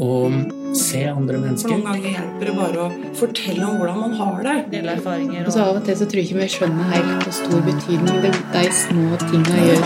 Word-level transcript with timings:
og 0.00 0.32
se 0.76 1.02
andre 1.04 1.36
For 1.36 1.44
mennesker. 1.44 1.72
noen 1.74 1.84
ganger 1.84 2.14
hjelper 2.14 2.48
det 2.48 2.54
bare 2.56 2.84
å 2.84 3.14
fortelle 3.18 3.66
om 3.66 3.76
hvordan 3.80 3.98
man 4.00 4.14
har 4.20 4.38
det. 4.46 4.56
Dele 4.72 4.94
erfaringer 4.96 5.46
Og 5.46 5.52
så 5.52 5.66
av 5.66 5.80
og 5.80 5.84
til 5.84 5.98
så 5.98 6.08
tror 6.08 6.22
jeg 6.22 6.30
ikke 6.30 6.40
vi 6.40 6.48
skjønner 6.56 6.94
helt 6.94 7.26
hvor 7.26 7.36
stor 7.36 7.60
betydning 7.68 8.22
det, 8.24 8.32
de 8.54 8.64
små 8.80 9.20
tinga 9.28 9.56
gjør. 9.68 9.84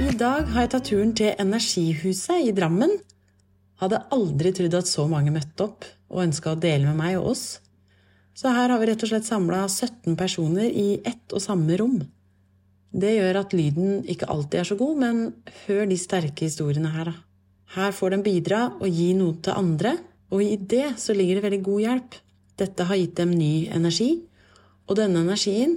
I 0.00 0.12
dag 0.20 0.50
har 0.52 0.66
jeg 0.66 0.70
tatt 0.74 0.90
turen 0.90 1.14
til 1.16 1.32
Energihuset 1.40 2.44
i 2.44 2.52
Drammen. 2.52 2.98
Hadde 3.80 4.02
aldri 4.12 4.52
trodd 4.52 4.76
at 4.76 4.88
så 4.90 5.06
mange 5.08 5.32
møtte 5.32 5.64
opp 5.64 5.86
og 6.10 6.24
ønska 6.26 6.52
å 6.52 6.60
dele 6.60 6.90
med 6.90 6.98
meg 7.00 7.18
og 7.20 7.32
oss. 7.32 7.44
Så 8.36 8.52
her 8.52 8.72
har 8.72 8.80
vi 8.80 8.88
rett 8.90 9.02
og 9.04 9.10
slett 9.10 9.28
samla 9.28 9.64
17 9.68 10.16
personer 10.20 10.68
i 10.68 11.00
ett 11.04 11.32
og 11.32 11.42
samme 11.42 11.76
rom. 11.80 11.98
Det 12.90 13.14
gjør 13.14 13.40
at 13.40 13.54
lyden 13.54 14.00
ikke 14.10 14.28
alltid 14.32 14.60
er 14.60 14.68
så 14.68 14.76
god, 14.78 15.00
men 15.00 15.18
hør 15.64 15.84
de 15.90 15.98
sterke 16.00 16.46
historiene 16.48 16.90
her, 16.92 17.12
da. 17.12 17.16
Her 17.70 17.92
får 17.94 18.16
de 18.16 18.22
bidra 18.26 18.64
og 18.80 18.88
gi 18.90 19.12
noe 19.14 19.36
til 19.44 19.54
andre, 19.54 19.94
og 20.34 20.42
i 20.42 20.56
det 20.58 20.96
så 20.98 21.14
ligger 21.14 21.38
det 21.38 21.44
veldig 21.44 21.60
god 21.68 21.82
hjelp. 21.84 22.16
Dette 22.58 22.86
har 22.88 22.98
gitt 22.98 23.14
dem 23.20 23.30
ny 23.30 23.68
energi, 23.70 24.10
og 24.90 24.98
denne 24.98 25.22
energien 25.22 25.76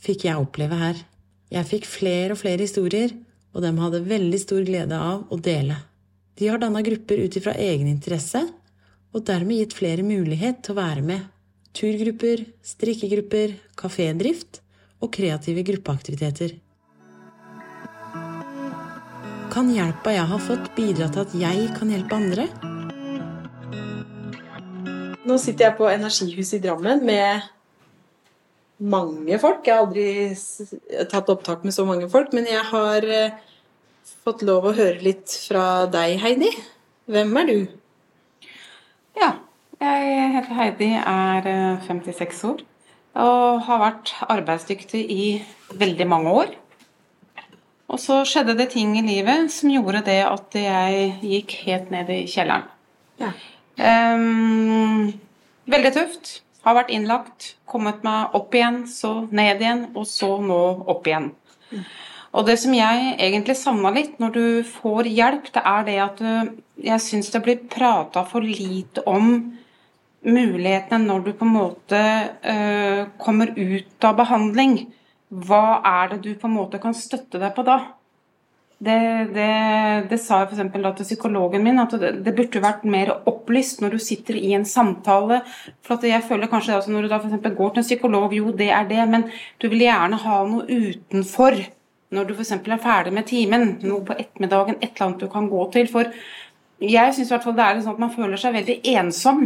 fikk 0.00 0.24
jeg 0.24 0.40
oppleve 0.40 0.78
her. 0.80 1.02
Jeg 1.52 1.68
fikk 1.68 1.88
flere 1.88 2.32
og 2.32 2.40
flere 2.40 2.64
historier, 2.64 3.12
og 3.52 3.62
de 3.62 3.74
hadde 3.78 4.06
veldig 4.08 4.40
stor 4.40 4.64
glede 4.64 4.96
av 4.96 5.28
å 5.28 5.38
dele. 5.38 5.76
De 6.34 6.48
har 6.48 6.58
danna 6.58 6.82
grupper 6.82 7.16
ut 7.16 7.36
ifra 7.38 7.54
egen 7.54 7.86
interesse, 7.86 8.40
og 9.14 9.22
dermed 9.28 9.60
gitt 9.60 9.76
flere 9.78 10.02
mulighet 10.02 10.64
til 10.66 10.74
å 10.74 10.80
være 10.80 11.04
med. 11.06 11.30
Turgrupper, 11.74 12.42
strikkegrupper, 12.66 13.54
kafédrift 13.78 14.58
og 14.98 15.12
kreative 15.14 15.62
gruppeaktiviteter. 15.66 16.56
Kan 19.54 19.70
hjelpa 19.70 20.16
jeg 20.16 20.26
har 20.32 20.42
fått, 20.42 20.72
bidra 20.74 21.06
til 21.14 21.22
at 21.22 21.38
jeg 21.38 21.70
kan 21.78 21.94
hjelpe 21.94 22.18
andre? 22.18 22.48
Nå 25.24 25.38
sitter 25.38 25.68
jeg 25.68 25.78
på 25.78 25.86
Energihuset 25.88 26.58
i 26.58 26.64
Drammen 26.66 27.06
med 27.06 27.46
mange 28.82 29.38
folk. 29.38 29.62
Jeg 29.62 29.78
har 29.78 29.86
aldri 29.86 31.06
tatt 31.10 31.30
opptak 31.30 31.62
med 31.62 31.76
så 31.76 31.86
mange 31.86 32.10
folk, 32.10 32.34
men 32.34 32.50
jeg 32.50 32.66
har 32.72 33.06
eh, 33.06 33.38
fått 34.24 34.44
lov 34.46 34.70
å 34.70 34.76
høre 34.76 35.00
litt 35.04 35.32
fra 35.48 35.84
deg, 35.92 36.18
Heidi. 36.22 36.50
Hvem 37.10 37.34
er 37.42 37.50
du? 37.50 37.58
Ja, 39.20 39.34
jeg 39.80 40.30
heter 40.38 40.58
Heidi, 40.58 40.92
er 40.98 41.50
eh, 41.50 41.88
56 41.88 42.44
år 42.50 42.62
og 43.14 43.62
har 43.68 43.78
vært 43.78 44.12
arbeidsdyktig 44.26 45.00
i 45.10 45.24
veldig 45.78 46.06
mange 46.10 46.32
år. 46.34 46.54
Og 47.92 48.00
så 48.02 48.22
skjedde 48.26 48.56
det 48.58 48.72
ting 48.72 48.96
i 48.98 49.04
livet 49.06 49.52
som 49.54 49.70
gjorde 49.70 50.02
det 50.08 50.20
at 50.26 50.56
jeg 50.58 51.10
gikk 51.22 51.54
helt 51.66 51.92
ned 51.94 52.10
i 52.10 52.24
kjelleren. 52.30 52.66
Ja. 53.20 53.30
Um, 53.78 55.12
veldig 55.70 55.92
tøft. 55.94 56.32
Har 56.64 56.78
vært 56.78 56.94
innlagt, 56.96 57.52
kommet 57.68 58.00
meg 58.06 58.34
opp 58.34 58.54
igjen, 58.56 58.86
så 58.88 59.28
ned 59.28 59.60
igjen, 59.60 59.82
og 59.92 60.08
så 60.08 60.30
nå 60.40 60.60
opp 60.88 61.06
igjen. 61.06 61.28
Og 62.34 62.46
det 62.48 62.56
som 62.58 62.74
jeg 62.74 63.14
egentlig 63.22 63.54
savna 63.58 63.92
litt 63.94 64.16
når 64.22 64.32
du 64.34 64.46
får 64.66 65.06
hjelp, 65.06 65.50
det 65.54 65.62
er 65.70 65.84
det 65.86 65.98
at 66.02 66.22
du, 66.22 66.62
jeg 66.82 67.02
syns 67.02 67.30
det 67.30 67.42
blir 67.44 67.66
prata 67.70 68.24
for 68.26 68.42
lite 68.42 69.04
om 69.06 69.36
mulighetene 70.24 71.04
når 71.06 71.26
du 71.26 71.32
på 71.36 71.46
en 71.46 71.54
måte 71.54 72.00
eh, 72.42 73.04
kommer 73.22 73.52
ut 73.54 74.06
av 74.08 74.16
behandling. 74.18 74.80
Hva 75.30 75.80
er 75.86 76.14
det 76.14 76.24
du 76.24 76.32
på 76.38 76.48
en 76.48 76.56
måte 76.56 76.80
kan 76.82 76.96
støtte 76.96 77.38
deg 77.38 77.54
på 77.54 77.64
da? 77.66 77.78
Det, 78.84 78.98
det, 79.32 79.52
det 80.10 80.18
sa 80.20 80.42
jeg 80.42 80.58
f.eks. 80.58 80.74
til 80.98 81.06
psykologen 81.06 81.62
min, 81.64 81.78
at 81.80 81.94
det, 82.00 82.10
det 82.26 82.34
burde 82.36 82.60
vært 82.60 82.82
mer 82.90 83.12
opplyst 83.30 83.80
når 83.80 83.94
du 83.94 84.02
sitter 84.02 84.36
i 84.36 84.50
en 84.58 84.66
samtale. 84.68 85.38
For 85.86 86.02
jeg 86.04 86.26
føler 86.26 86.50
kanskje 86.50 86.80
at 86.80 86.90
når 86.90 87.06
du 87.06 87.12
da 87.14 87.22
for 87.22 87.56
går 87.62 87.72
til 87.76 87.84
en 87.84 87.86
psykolog, 87.86 88.34
jo 88.34 88.50
det 88.52 88.72
er 88.74 88.90
det, 88.90 89.06
men 89.08 89.28
du 89.62 89.70
vil 89.70 89.86
gjerne 89.86 90.18
ha 90.26 90.42
noe 90.50 90.66
utenfor. 90.66 91.62
Når 92.14 92.28
du 92.28 92.34
f.eks. 92.36 92.52
er 92.56 92.82
ferdig 92.82 93.12
med 93.14 93.26
timen, 93.28 93.76
noe 93.82 94.04
på 94.06 94.16
ettermiddagen, 94.16 94.78
et 94.80 94.92
eller 94.92 95.08
annet 95.08 95.24
du 95.24 95.30
kan 95.32 95.48
gå 95.50 95.66
til. 95.74 95.90
For 95.90 96.10
jeg 96.84 97.14
syns 97.16 97.30
det 97.32 97.38
er 97.38 97.80
sånn 97.82 97.94
at 97.94 98.02
man 98.02 98.14
føler 98.14 98.40
seg 98.40 98.56
veldig 98.56 98.80
ensom 98.94 99.44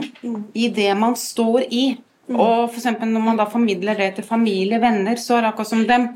i 0.55 0.69
det 0.75 0.91
man 0.99 1.17
står 1.19 1.67
i. 1.69 1.84
Og 2.29 2.69
for 2.69 2.79
eksempel 2.81 3.09
når 3.09 3.25
man 3.25 3.39
da 3.41 3.49
formidler 3.49 3.97
det 3.97 4.15
til 4.19 4.27
familie, 4.29 4.81
venner, 4.83 5.17
så 5.21 5.39
er 5.39 5.47
det 5.47 5.53
akkurat 5.53 5.71
som 5.71 5.87
dem 5.89 6.11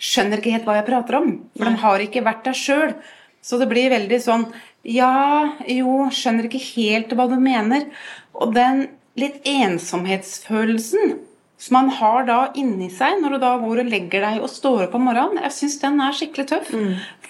skjønner 0.00 0.40
ikke 0.40 0.54
helt 0.54 0.68
hva 0.68 0.78
jeg 0.78 0.88
prater 0.88 1.18
om. 1.18 1.32
For 1.56 1.68
de 1.68 1.82
har 1.82 2.04
ikke 2.04 2.24
vært 2.26 2.46
der 2.46 2.56
sjøl. 2.56 2.94
Så 3.42 3.58
det 3.60 3.70
blir 3.70 3.92
veldig 3.92 4.20
sånn 4.20 4.50
Ja, 4.84 5.56
jo, 5.68 6.06
skjønner 6.08 6.46
ikke 6.48 6.62
helt 6.70 7.10
hva 7.16 7.26
du 7.28 7.36
mener. 7.40 7.84
Og 8.32 8.54
den 8.56 8.86
litt 9.20 9.42
ensomhetsfølelsen 9.48 11.18
som 11.60 11.76
man 11.76 11.90
har 11.92 12.24
da 12.28 12.38
inni 12.56 12.88
seg 12.92 13.18
når 13.20 13.36
du 13.36 13.42
da 13.42 13.54
går 13.60 13.82
og 13.82 13.90
legger 13.92 14.24
deg 14.24 14.44
og 14.44 14.48
står 14.48 14.86
opp 14.86 14.94
om 14.96 15.04
morgenen, 15.10 15.42
jeg 15.44 15.56
syns 15.58 15.80
den 15.82 16.00
er 16.00 16.16
skikkelig 16.16 16.46
tøff. 16.54 16.70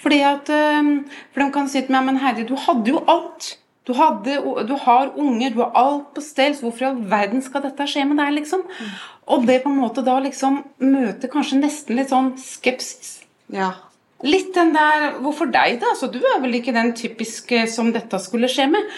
Fordi 0.01 0.21
at 0.23 0.47
For 0.49 1.43
de 1.43 1.49
kan 1.53 1.67
si 1.69 1.81
til 1.83 1.93
meg 1.93 2.07
Men 2.07 2.21
Heidi, 2.23 2.47
du 2.47 2.55
hadde 2.55 2.93
jo 2.93 3.03
alt. 3.11 3.57
Du, 3.87 3.93
hadde, 3.97 4.37
du 4.69 4.75
har 4.77 5.11
unger, 5.17 5.51
du 5.51 5.59
har 5.63 5.71
alt 5.75 6.11
på 6.15 6.21
stell, 6.23 6.53
så 6.55 6.67
hvorfor 6.67 6.85
i 6.85 6.89
all 6.91 6.99
verden 7.11 7.41
skal 7.41 7.63
dette 7.65 7.87
skje 7.89 8.05
med 8.07 8.21
deg, 8.21 8.35
liksom? 8.37 8.61
Og 9.33 9.47
det 9.47 9.63
på 9.63 9.71
en 9.71 9.79
måte 9.81 10.03
da 10.05 10.19
liksom 10.21 10.61
møter 10.83 11.31
kanskje 11.31 11.59
nesten 11.63 11.97
litt 11.97 12.11
sånn 12.13 12.35
skepsis. 12.39 13.17
Ja. 13.51 13.73
Litt 14.21 14.53
den 14.53 14.75
der 14.75 15.17
Hvorfor 15.23 15.49
deg, 15.49 15.79
da? 15.81 15.95
Altså, 15.95 16.11
du 16.13 16.19
er 16.21 16.39
vel 16.43 16.59
ikke 16.59 16.75
den 16.75 16.93
typiske 16.97 17.65
som 17.71 17.89
dette 17.95 18.21
skulle 18.21 18.49
skje 18.51 18.67
med? 18.69 18.93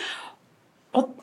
Og, 1.00 1.14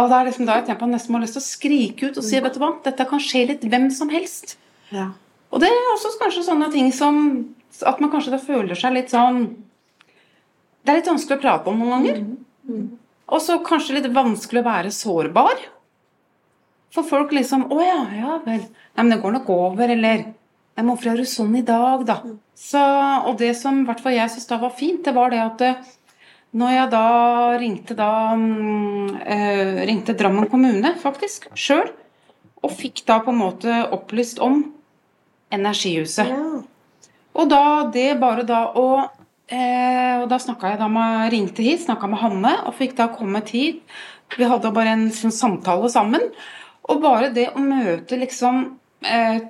og 0.00 0.08
det 0.10 0.16
er 0.16 0.28
liksom 0.28 0.48
da 0.48 0.58
jeg 0.58 0.66
tenker 0.68 0.80
på 0.82 0.90
nesten 0.90 1.16
har 1.16 1.22
lyst 1.22 1.36
til 1.38 1.42
å 1.42 1.46
skrike 1.48 2.08
ut 2.08 2.18
og 2.20 2.26
si 2.26 2.40
vet 2.42 2.56
du 2.56 2.62
hva, 2.62 2.72
dette 2.84 3.06
kan 3.10 3.22
skje 3.22 3.44
litt 3.52 3.66
hvem 3.68 3.90
som 3.94 4.10
helst. 4.12 4.56
ja. 4.94 5.12
Og 5.54 5.60
det 5.62 5.68
er 5.70 5.92
også 5.92 6.10
kanskje 6.18 6.48
sånne 6.48 6.66
ting 6.72 6.88
som 6.90 7.18
at 7.86 8.00
man 8.02 8.10
kanskje 8.10 8.32
da 8.32 8.40
føler 8.42 8.74
seg 8.78 8.96
litt 8.96 9.12
sånn 9.12 9.44
Det 10.82 10.90
er 10.90 10.98
litt 10.98 11.10
vanskelig 11.10 11.38
å 11.38 11.42
prate 11.44 11.70
om 11.70 11.78
noen 11.78 11.92
ganger. 11.94 12.24
Og 13.30 13.40
så 13.40 13.60
kanskje 13.62 14.00
litt 14.00 14.08
vanskelig 14.12 14.64
å 14.64 14.66
være 14.66 14.90
sårbar. 14.92 15.62
For 16.94 17.06
folk 17.06 17.32
liksom 17.34 17.68
Å 17.70 17.78
ja, 17.82 18.00
ja 18.18 18.40
vel. 18.44 18.64
Nei, 18.66 19.04
men 19.04 19.14
det 19.14 19.20
går 19.22 19.36
nok 19.38 19.52
over, 19.54 19.94
eller 19.94 20.26
Nei, 20.74 20.82
men 20.82 20.90
hvorfor 20.90 21.12
er 21.12 21.22
du 21.22 21.28
sånn 21.30 21.54
i 21.54 21.62
dag, 21.62 22.02
da? 22.06 22.16
Så, 22.58 22.80
og 23.30 23.36
det 23.38 23.52
som 23.54 23.84
i 23.84 23.86
hvert 23.86 24.00
fall 24.02 24.16
jeg 24.16 24.32
syns 24.32 24.48
da 24.50 24.58
var 24.58 24.74
fint, 24.74 25.04
det 25.06 25.14
var 25.14 25.30
det 25.30 25.38
at 25.38 25.62
når 26.54 26.70
jeg 26.76 26.90
da 26.92 27.06
ringte 27.58 27.96
da 27.98 28.12
eh, 28.34 29.82
ringte 29.88 30.14
Drammen 30.18 30.46
kommune, 30.50 30.94
faktisk, 31.02 31.48
sjøl, 31.58 31.90
og 32.64 32.72
fikk 32.78 33.02
da 33.08 33.18
på 33.24 33.34
en 33.34 33.40
måte 33.40 33.82
opplyst 33.94 34.40
om 34.42 34.62
Energihuset. 35.54 36.30
Og 37.34 37.50
da 37.50 37.64
det 37.94 38.14
bare 38.18 38.44
da 38.46 38.64
å 38.78 38.86
eh, 39.50 40.14
Og 40.22 40.28
da 40.30 40.38
snakka 40.40 40.72
jeg 40.72 40.80
da 40.80 40.88
med 40.90 41.32
ringte 41.34 41.62
hit, 41.66 41.82
snakka 41.84 42.08
med 42.10 42.22
Hanne, 42.22 42.54
og 42.64 42.76
fikk 42.78 42.94
da 42.98 43.10
kommet 43.12 43.50
hit. 43.54 43.82
Vi 44.38 44.46
hadde 44.48 44.72
bare 44.74 44.94
en 44.96 45.08
sånn 45.14 45.34
samtale 45.34 45.90
sammen. 45.92 46.22
Og 46.88 47.02
bare 47.02 47.32
det 47.34 47.50
å 47.52 47.62
møte 47.62 48.18
liksom 48.20 48.64
eh, 49.04 49.42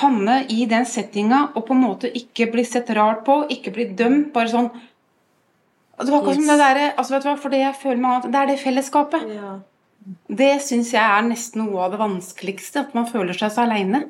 Hanne 0.00 0.36
i 0.52 0.66
den 0.70 0.86
settinga, 0.86 1.50
og 1.56 1.66
på 1.66 1.74
en 1.74 1.82
måte 1.82 2.12
ikke 2.20 2.46
bli 2.52 2.62
sett 2.68 2.92
rart 2.94 3.24
på, 3.26 3.40
ikke 3.50 3.72
bli 3.74 3.88
dømt, 3.98 4.30
bare 4.36 4.52
sånn 4.52 4.70
Det 5.98 6.12
var 6.12 6.20
akkurat 6.20 6.38
som 6.40 6.50
det 6.50 6.58
derre 6.60 6.86
altså, 6.96 7.14
vet 7.14 7.24
du 7.24 7.28
hva, 7.30 7.36
For 7.40 7.54
det 7.54 7.62
jeg 7.62 7.78
føler 7.80 8.02
meg 8.02 8.16
at 8.18 8.30
det 8.32 8.40
er 8.42 8.52
det 8.52 8.60
fellesskapet. 8.60 9.26
ja. 9.36 9.56
Det 10.30 10.52
syns 10.62 10.92
jeg 10.94 11.02
er 11.02 11.24
nesten 11.26 11.64
noe 11.64 11.80
av 11.82 11.90
det 11.90 11.98
vanskeligste. 11.98 12.84
At 12.84 12.92
man 12.94 13.08
føler 13.10 13.34
seg 13.34 13.50
så 13.50 13.64
aleine. 13.64 14.04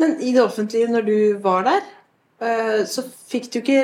Men 0.00 0.14
i 0.24 0.30
det 0.32 0.40
offentlige, 0.40 0.88
når 0.88 1.04
du 1.04 1.16
var 1.44 1.66
der, 1.66 1.82
eh, 2.40 2.78
så 2.88 3.04
fikk 3.04 3.50
du 3.52 3.58
ikke 3.60 3.82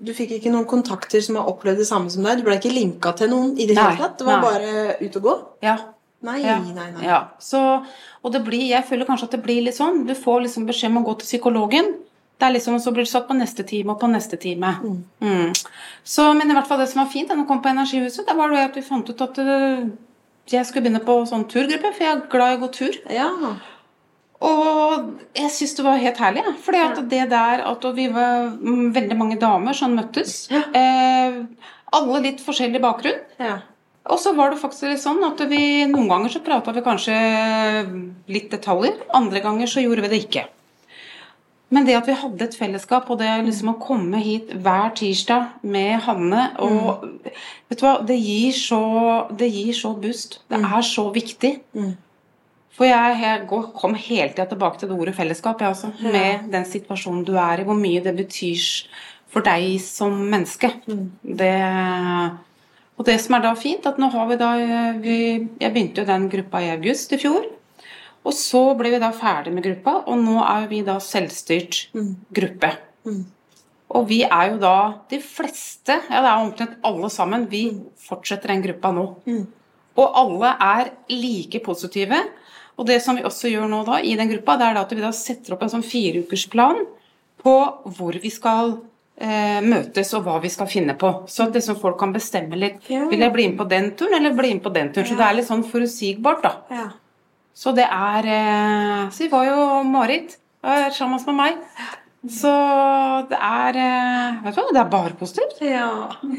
du 0.00 0.12
fikk 0.16 0.32
ikke 0.38 0.50
noen 0.52 0.66
kontakter 0.68 1.20
som 1.24 1.36
har 1.36 1.48
opplevd 1.50 1.82
det 1.82 1.86
samme 1.88 2.10
som 2.12 2.24
deg? 2.24 2.40
Du 2.40 2.46
ble 2.46 2.56
ikke 2.58 2.72
linka 2.72 3.12
til 3.16 3.30
noen 3.32 3.52
i 3.58 3.66
det 3.68 3.76
hele 3.76 4.00
tatt? 4.00 4.18
Det 4.18 4.26
var 4.26 4.40
nei. 4.40 4.50
bare 4.50 4.96
ut 5.00 5.16
og 5.20 5.26
gå? 5.28 5.34
Ja. 5.66 5.76
Nei, 6.22 6.38
Ja. 6.42 6.58
nei, 6.60 6.90
nei. 6.92 7.04
Ja, 7.04 7.20
så, 7.40 7.84
og 8.22 8.32
det 8.32 8.42
blir, 8.44 8.66
jeg 8.68 8.84
føler 8.88 9.08
kanskje 9.08 9.28
at 9.30 9.36
det 9.36 9.42
blir 9.44 9.62
litt 9.64 9.76
sånn. 9.76 10.06
Du 10.08 10.14
får 10.14 10.42
liksom 10.44 10.66
beskjed 10.68 10.90
om 10.92 11.00
å 11.02 11.06
gå 11.06 11.18
til 11.20 11.30
psykologen. 11.30 11.94
Det 12.40 12.46
er 12.46 12.54
liksom, 12.54 12.78
så 12.80 12.92
blir 12.96 13.04
det 13.04 13.12
satt 13.12 13.26
på 13.28 13.36
neste 13.36 13.64
time 13.68 13.92
og 13.92 14.00
på 14.00 14.08
neste 14.08 14.38
time. 14.40 14.70
Mm. 15.20 15.50
Så, 16.04 16.30
men 16.32 16.48
i 16.48 16.54
hvert 16.56 16.68
fall 16.70 16.80
det 16.80 16.88
som 16.88 17.02
var 17.02 17.10
fint 17.12 17.28
da 17.28 17.36
jeg 17.36 17.48
kom 17.50 17.60
på 17.60 17.68
Energihuset, 17.68 18.24
det 18.24 18.36
var 18.38 18.52
det 18.54 18.62
at 18.64 18.78
vi 18.78 18.84
fant 18.86 19.10
ut 19.10 19.24
at 19.26 19.40
øh, 19.44 19.90
jeg 20.48 20.66
skulle 20.66 20.86
begynne 20.86 21.02
på 21.04 21.18
sånn 21.28 21.44
turgruppe, 21.50 21.92
for 21.92 22.06
jeg 22.06 22.14
er 22.14 22.22
glad 22.32 22.54
i 22.54 22.56
å 22.56 22.62
gå 22.62 22.70
tur. 22.78 22.96
Ja. 23.12 23.28
Og 24.40 25.10
jeg 25.36 25.52
syns 25.52 25.76
det 25.76 25.84
var 25.84 26.00
helt 26.00 26.22
herlig. 26.24 26.46
Ja. 26.72 26.86
Det 27.12 27.26
der 27.34 27.64
at 27.68 27.84
vi 27.98 28.06
var 28.14 28.48
mm, 28.56 28.86
veldig 28.96 29.18
mange 29.20 29.36
damer 29.40 29.76
som 29.76 29.92
møttes. 29.98 30.46
Eh, 30.48 31.42
alle 32.00 32.22
litt 32.24 32.40
forskjellig 32.44 32.80
bakgrunn. 32.82 33.20
ja. 33.42 33.58
Og 34.10 34.16
så 34.18 34.32
var 34.32 34.50
det 34.50 34.58
faktisk 34.62 34.88
litt 34.88 35.02
sånn 35.02 35.20
at 35.26 35.42
vi 35.50 35.84
noen 35.86 36.08
ganger 36.08 36.32
så 36.32 36.40
prata 36.42 36.72
vi 36.72 36.82
kanskje 36.82 37.16
litt 38.32 38.48
detaljer, 38.50 38.96
andre 39.14 39.42
ganger 39.44 39.68
så 39.70 39.84
gjorde 39.84 40.06
vi 40.06 40.10
det 40.10 40.20
ikke. 40.24 40.46
Men 41.70 41.86
det 41.86 41.94
at 41.94 42.08
vi 42.08 42.16
hadde 42.18 42.46
et 42.48 42.56
fellesskap, 42.58 43.08
og 43.10 43.20
det 43.20 43.30
liksom 43.46 43.72
å 43.72 43.78
komme 43.82 44.18
hit 44.24 44.50
hver 44.58 44.90
tirsdag 44.98 45.60
med 45.62 46.00
Hanne 46.06 46.48
og 46.66 47.06
Vet 47.70 47.78
du 47.78 47.84
hva, 47.86 47.92
det 48.02 48.16
gir 48.18 48.54
så, 48.58 48.80
det 49.38 49.46
gir 49.54 49.74
så 49.78 49.92
boost. 49.94 50.40
Det 50.50 50.58
er 50.58 50.82
så 50.82 51.04
viktig. 51.14 51.52
For 52.74 52.88
jeg, 52.88 53.20
jeg 53.22 53.44
går, 53.50 53.68
kom 53.76 53.94
hele 53.94 54.32
tida 54.32 54.48
tilbake 54.50 54.80
til 54.80 54.90
det 54.90 54.98
ordet 54.98 55.14
fellesskap, 55.14 55.62
jeg 55.62 55.76
også. 55.76 55.92
Med 56.02 56.50
den 56.50 56.66
situasjonen 56.66 57.22
du 57.28 57.36
er 57.38 57.62
i, 57.62 57.66
hvor 57.68 57.78
mye 57.78 58.02
det 58.02 58.16
betyr 58.18 58.66
for 59.30 59.46
deg 59.46 59.78
som 59.84 60.16
menneske. 60.32 60.72
Det 61.22 61.54
og 63.00 63.06
det 63.08 63.16
som 63.22 63.38
er 63.38 63.46
da 63.46 63.54
fint, 63.56 63.86
at 63.88 63.96
nå 63.96 64.10
har 64.12 64.26
vi 64.28 64.36
da 64.36 64.50
vi, 65.00 65.18
Jeg 65.62 65.72
begynte 65.72 66.02
jo 66.02 66.08
den 66.10 66.26
gruppa 66.28 66.60
i 66.60 66.72
august 66.74 67.14
i 67.16 67.18
fjor. 67.22 67.46
Og 68.24 68.34
så 68.36 68.60
ble 68.76 68.90
vi 68.92 68.98
da 69.00 69.12
ferdig 69.16 69.52
med 69.56 69.64
gruppa, 69.64 70.02
og 70.06 70.18
nå 70.20 70.40
er 70.44 70.66
vi 70.68 70.82
da 70.84 70.98
selvstyrt 71.00 71.86
gruppe. 72.36 72.74
Og 73.90 74.04
vi 74.06 74.20
er 74.22 74.52
jo 74.52 74.58
da 74.62 74.74
de 75.10 75.18
fleste, 75.24 75.96
ja 76.10 76.20
det 76.22 76.28
er 76.30 76.42
omtrent 76.44 76.76
alle 76.86 77.08
sammen, 77.10 77.48
vi 77.50 77.64
fortsetter 78.06 78.52
den 78.52 78.62
gruppa 78.62 78.92
nå. 78.94 79.06
Og 79.98 80.20
alle 80.20 80.52
er 80.62 80.92
like 81.10 81.58
positive. 81.64 82.20
Og 82.78 82.86
det 82.86 83.00
som 83.02 83.16
vi 83.18 83.24
også 83.26 83.50
gjør 83.50 83.66
nå 83.68 83.82
da 83.88 83.98
i 84.00 84.14
den 84.16 84.30
gruppa, 84.30 84.54
det 84.60 84.68
er 84.68 84.78
at 84.84 84.92
vi 84.94 85.02
da 85.02 85.10
setter 85.12 85.56
opp 85.56 85.64
en 85.66 85.72
sånn 85.72 85.82
fireukersplan 85.84 86.84
på 87.42 87.56
hvor 87.96 88.16
vi 88.22 88.30
skal 88.32 88.76
eh, 89.20 89.58
møtes 89.64 90.14
og 90.16 90.24
hva 90.28 90.38
vi 90.40 90.48
skal 90.52 90.68
finne 90.70 90.94
på. 91.00 91.10
Så 91.28 91.48
at 91.48 91.56
liksom 91.58 91.76
folk 91.80 91.98
kan 92.00 92.14
bestemme 92.14 92.56
litt. 92.56 92.78
Vil 92.88 93.20
jeg 93.20 93.32
bli 93.34 93.48
med 93.50 93.58
på 93.58 93.66
den 93.68 93.90
turen, 93.96 94.20
eller 94.20 94.36
bli 94.38 94.54
med 94.54 94.62
på 94.64 94.72
den 94.76 94.92
turen? 94.94 95.08
Så 95.08 95.18
det 95.18 95.26
er 95.26 95.36
litt 95.40 95.48
sånn 95.50 95.66
forutsigbart, 95.66 96.44
da. 96.46 96.54
ja. 96.70 96.88
Så 97.60 97.74
det 97.76 97.84
er 97.84 98.28
eh, 98.32 99.08
Så 99.12 99.26
vi 99.26 99.32
var 99.32 99.48
jo 99.48 99.64
Marit 99.88 100.38
sammen 100.96 101.20
med 101.26 101.36
meg. 101.36 101.58
Så 102.28 102.50
det 103.30 103.36
er 103.40 103.76
eh, 103.80 104.40
Vet 104.44 104.56
du 104.56 104.60
hva, 104.60 104.72
det 104.76 104.80
er 104.82 104.88
bare 104.92 105.14
positivt. 105.16 105.60
ja. 105.64 105.86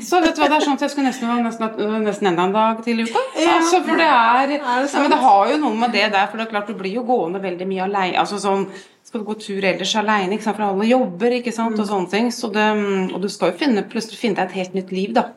Så 0.06 0.20
vet 0.22 0.36
du 0.38 0.42
hva, 0.44 0.50
det 0.52 0.60
er 0.60 0.66
sånn 0.66 0.78
at 0.78 0.84
jeg 0.86 0.94
skulle 0.94 1.08
nesten 1.10 1.30
ha 1.30 1.40
nesten, 1.42 2.04
nesten 2.06 2.30
enda 2.30 2.46
en 2.46 2.54
dag 2.54 2.84
til 2.86 3.02
i 3.02 3.08
uka. 3.10 3.24
Altså, 3.48 3.80
for 3.88 3.98
det 3.98 4.06
er, 4.06 4.54
ja, 4.60 5.02
men 5.02 5.14
det 5.16 5.20
har 5.24 5.50
jo 5.50 5.60
noe 5.64 5.80
med 5.82 5.96
det 5.98 6.06
der, 6.14 6.28
for 6.30 6.38
det 6.38 6.46
er 6.46 6.52
klart 6.54 6.70
du 6.70 6.78
blir 6.78 7.00
jo 7.00 7.06
gående 7.08 7.42
veldig 7.42 7.70
mye 7.70 7.86
alene. 7.88 8.20
Altså 8.22 8.38
sånn, 8.42 8.68
skal 9.10 9.24
du 9.24 9.30
gå 9.32 9.38
tur 9.42 9.66
ellers 9.72 9.96
alene, 9.98 10.38
for 10.46 10.68
alle 10.70 10.90
jobber, 10.90 11.38
ikke 11.40 11.54
sant, 11.56 11.82
og 11.82 11.90
sånne 11.90 12.14
ting. 12.14 12.30
Så 12.36 12.52
det, 12.54 12.68
og 13.10 13.18
du 13.26 13.30
skal 13.34 13.50
jo 13.54 13.62
finne, 13.64 13.86
plutselig 13.90 14.22
finne 14.22 14.38
deg 14.38 14.52
et 14.54 14.60
helt 14.62 14.78
nytt 14.78 14.94
liv, 14.94 15.18
da. 15.18 15.32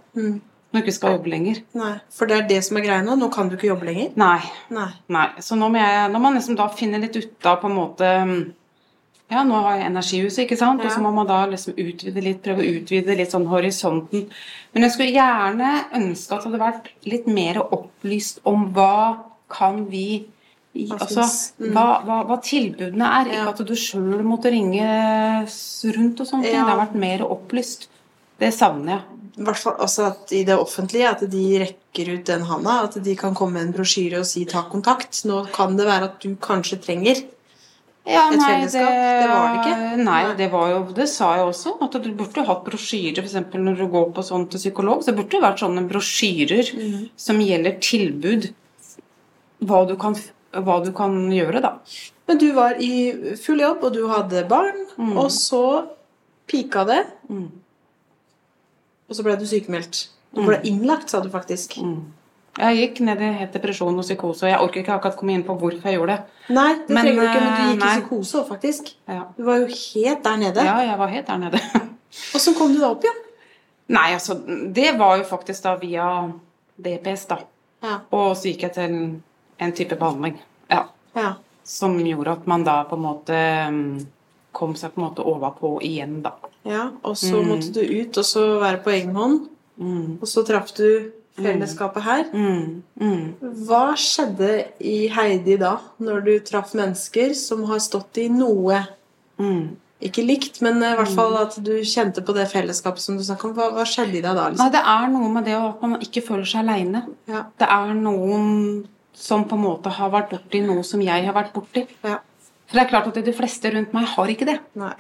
Når 0.74 0.82
du 0.82 0.88
ikke 0.88 0.96
skal 0.96 1.12
jobbe 1.14 1.30
lenger. 1.30 1.60
Nei, 1.78 1.92
for 2.10 2.26
det 2.26 2.34
er 2.34 2.46
det 2.50 2.58
som 2.66 2.80
er 2.80 2.82
greia 2.82 3.02
nå. 3.06 3.14
Nå 3.20 3.28
kan 3.30 3.46
du 3.46 3.54
ikke 3.54 3.68
jobbe 3.68 3.86
lenger. 3.86 4.08
Nei. 4.18 4.40
Nei. 4.74 4.88
Nei. 5.14 5.28
Så 5.46 5.54
nå 5.54 5.68
må 5.70 5.78
jeg, 5.78 6.08
når 6.10 6.24
man 6.24 6.34
liksom 6.34 6.56
da 6.58 6.66
finner 6.74 6.98
litt 7.04 7.14
ut 7.14 7.46
av 7.46 7.60
på 7.62 7.70
en 7.70 7.76
måte 7.78 8.10
Ja, 9.30 9.44
nå 9.46 9.60
har 9.62 9.78
jeg 9.78 9.86
Energihuset, 9.88 10.42
ikke 10.42 10.58
sant, 10.58 10.82
og 10.84 10.90
så 10.92 11.00
må 11.00 11.14
man 11.14 11.30
da 11.30 11.38
liksom 11.48 11.78
utvide 11.78 12.26
litt, 12.26 12.42
prøve 12.44 12.60
å 12.60 12.74
utvide 12.80 13.16
litt 13.16 13.32
sånn 13.32 13.46
horisonten. 13.48 14.26
Men 14.74 14.84
jeg 14.84 14.94
skulle 14.96 15.14
gjerne 15.14 15.70
ønske 15.96 16.34
at 16.34 16.42
det 16.44 16.50
hadde 16.50 16.60
vært 16.60 16.90
litt 17.08 17.30
mer 17.30 17.62
opplyst 17.64 18.42
om 18.50 18.68
hva 18.76 19.24
kan 19.54 19.86
vi 19.88 20.26
altså, 20.74 21.24
hva, 21.70 21.86
hva, 22.04 22.20
hva 22.28 22.38
tilbudene 22.44 23.10
er. 23.20 23.30
Ja. 23.32 23.42
Ikke 23.46 23.54
at 23.54 23.66
du 23.70 23.74
sjøl 23.78 24.26
måtte 24.26 24.52
ringe 24.54 24.84
rundt 25.96 26.20
og 26.20 26.28
sånne 26.28 26.50
ting. 26.50 26.58
Ja. 26.58 26.66
Det 26.66 26.72
har 26.74 26.82
vært 26.82 26.98
mer 27.06 27.26
opplyst. 27.30 27.88
Det 28.42 28.50
savner 28.54 28.98
jeg. 28.98 29.23
I 29.34 29.42
hvert 29.42 29.58
fall 29.58 29.80
også 29.82 30.08
at 30.12 30.32
i 30.34 30.44
det 30.46 30.54
offentlige 30.54 31.10
at 31.10 31.22
de 31.30 31.44
rekker 31.64 32.12
ut 32.14 32.26
den 32.28 32.44
handa. 32.46 32.80
At 32.86 32.98
de 33.02 33.14
kan 33.18 33.34
komme 33.34 33.58
med 33.58 33.68
en 33.68 33.76
brosjyre 33.76 34.20
og 34.22 34.28
si 34.30 34.44
'ta 34.44 34.62
kontakt'. 34.70 35.24
Nå 35.26 35.46
kan 35.52 35.76
det 35.76 35.86
være 35.86 36.10
at 36.10 36.20
du 36.22 36.36
kanskje 36.36 36.82
trenger 36.82 37.24
Ja, 38.06 38.28
Et 38.28 38.36
fellesskap, 38.36 38.90
det 38.92 39.28
var 39.30 39.46
det 39.48 39.60
ikke? 39.60 39.76
Nei, 39.96 40.04
Nei. 40.04 40.34
det 40.36 40.50
var 40.52 40.68
jo 40.68 40.92
Det 40.92 41.08
sa 41.08 41.36
jeg 41.36 41.46
også. 41.46 41.70
At 41.80 41.96
du 42.04 42.12
burde 42.12 42.44
hatt 42.44 42.64
brosjyrer 42.66 43.24
f.eks. 43.24 43.54
når 43.54 43.78
du 43.78 43.86
går 43.88 44.12
på 44.12 44.22
sånn 44.22 44.44
til 44.50 44.60
psykolog. 44.60 45.00
Så 45.00 45.12
det 45.12 45.22
burde 45.22 45.40
vært 45.40 45.62
sånne 45.64 45.88
brosjyrer 45.88 46.68
mm. 46.76 47.08
som 47.16 47.40
gjelder 47.40 47.80
tilbud. 47.80 48.52
Hva 49.64 49.86
du, 49.88 49.96
kan, 49.96 50.14
hva 50.52 50.84
du 50.84 50.92
kan 50.92 51.16
gjøre, 51.32 51.64
da. 51.64 51.78
Men 52.28 52.38
du 52.38 52.52
var 52.52 52.76
i 52.76 53.36
full 53.40 53.64
jobb, 53.64 53.82
og 53.88 53.96
du 53.96 54.04
hadde 54.10 54.44
barn, 54.48 54.84
og 55.16 55.30
så 55.32 55.64
pika 56.46 56.84
det. 56.84 57.06
Mm. 57.32 57.63
Og 59.08 59.16
så 59.16 59.24
ble 59.26 59.36
du 59.40 59.46
sykemeldt. 59.48 60.06
Du 60.34 60.42
ble 60.42 60.58
innlagt, 60.66 61.12
sa 61.12 61.20
du 61.22 61.30
faktisk. 61.30 61.76
Jeg 62.54 62.78
gikk 62.78 63.00
ned 63.02 63.22
i 63.22 63.32
helt 63.34 63.54
depresjon 63.54 63.96
og 63.98 64.06
psykose, 64.06 64.46
jeg 64.46 64.62
orker 64.62 64.84
ikke 64.84 64.94
akkurat 64.94 65.16
komme 65.18 65.34
inn 65.34 65.42
på 65.46 65.56
hvorfor 65.58 65.90
jeg 65.90 65.98
gjorde 65.98 66.14
det. 66.14 66.36
Nei, 66.54 66.68
det 66.86 66.94
Men, 66.94 67.08
trenger 67.08 67.20
du 67.20 67.26
ikke, 67.26 67.40
men 67.42 67.54
du 67.54 67.64
gikk 67.64 67.80
nei. 67.80 67.88
i 67.88 67.98
psykose 67.98 68.38
òg, 68.38 68.46
faktisk. 68.52 68.92
Ja. 69.10 69.24
Du 69.34 69.42
var 69.48 69.58
jo 69.58 69.66
helt 69.74 70.22
der 70.26 70.40
nede. 70.42 70.66
ja, 70.68 70.76
jeg 70.86 70.98
var 71.00 71.14
helt 71.16 71.26
der 71.32 71.40
nede. 71.42 71.62
Så 72.14 72.54
kom 72.54 72.70
du 72.70 72.78
deg 72.78 72.86
opp 72.88 73.02
igjen. 73.02 73.20
Nei, 73.94 74.06
altså, 74.14 74.38
det 74.78 74.94
var 74.98 75.18
jo 75.18 75.26
faktisk 75.28 75.66
da 75.66 75.74
via 75.82 76.06
DPS, 76.80 77.26
da. 77.32 77.40
Ja. 77.84 77.98
Og 78.16 78.36
så 78.38 78.52
gikk 78.52 78.68
jeg 78.68 78.76
til 78.78 78.94
en 79.58 79.74
type 79.76 79.98
behandling. 79.98 80.38
Ja. 80.70 80.86
ja. 81.18 81.34
Som 81.66 81.98
gjorde 82.00 82.38
at 82.38 82.46
man 82.50 82.64
da 82.64 82.78
på 82.88 82.96
en 82.96 83.04
måte 83.04 83.40
mm, 83.74 84.06
kom 84.54 84.78
seg 84.78 84.94
på 84.94 85.02
en 85.02 85.08
måte 85.08 85.26
overpå 85.26 85.76
igjen, 85.84 86.20
da. 86.24 86.36
Ja. 86.64 86.90
Og 87.04 87.16
så 87.16 87.36
Mm. 87.42 87.48
måtte 87.48 87.72
du 87.72 87.80
ut 87.80 88.18
og 88.18 88.24
så 88.24 88.44
være 88.60 88.82
på 88.84 88.90
egen 88.90 89.14
hånd. 89.14 89.48
Og 90.22 90.26
så 90.30 90.44
traff 90.46 90.72
du 90.76 91.10
fellesskapet 91.36 92.02
her. 92.02 92.24
Mm, 92.32 92.82
mm. 93.00 93.34
Hva 93.66 93.94
skjedde 93.98 94.66
i 94.80 95.08
Heidi 95.10 95.56
da, 95.58 95.78
når 96.00 96.24
du 96.24 96.38
traff 96.46 96.74
mennesker 96.74 97.34
som 97.34 97.64
har 97.64 97.78
stått 97.78 98.18
i 98.18 98.28
noe 98.28 98.86
Mm. 99.38 99.76
Ikke 100.04 100.22
likt, 100.26 100.60
men 100.62 100.76
i 100.82 100.94
hvert 100.94 101.08
fall 101.14 101.34
at 101.40 101.56
du 101.64 101.72
kjente 101.82 102.22
på 102.22 102.34
det 102.36 102.44
fellesskapet 102.52 103.00
som 103.00 103.16
du 103.16 103.22
snakket 103.24 103.44
om. 103.48 103.54
Hva, 103.56 103.70
hva 103.72 103.84
skjedde 103.88 104.18
i 104.18 104.20
deg 104.20 104.34
da? 104.36 104.44
Nei, 104.44 104.50
liksom? 104.52 104.72
det 104.74 104.82
er 104.84 105.08
noe 105.10 105.28
med 105.32 105.44
det 105.48 105.54
at 105.58 105.80
man 105.82 105.96
ikke 106.00 106.22
føler 106.22 106.44
seg 106.44 106.60
aleine. 106.62 107.00
Ja. 107.26 107.44
Det 107.58 107.66
er 107.66 107.94
noen 107.98 108.86
som 109.14 109.44
på 109.48 109.56
en 109.56 109.64
måte 109.64 109.90
har 109.90 110.10
vært 110.10 110.30
borti 110.30 110.60
noe 110.66 110.84
som 110.84 111.00
jeg 111.02 111.24
har 111.26 111.34
vært 111.34 111.52
borti. 111.54 111.86
Ja. 112.04 112.18
For 112.68 112.78
det 112.78 112.84
er 112.84 112.90
klart 112.90 113.06
at 113.10 113.24
de 113.24 113.32
fleste 113.32 113.72
rundt 113.74 113.92
meg 113.96 114.06
har 114.12 114.26
ikke 114.28 114.46
det. 114.46 114.60
Nei. 114.76 114.92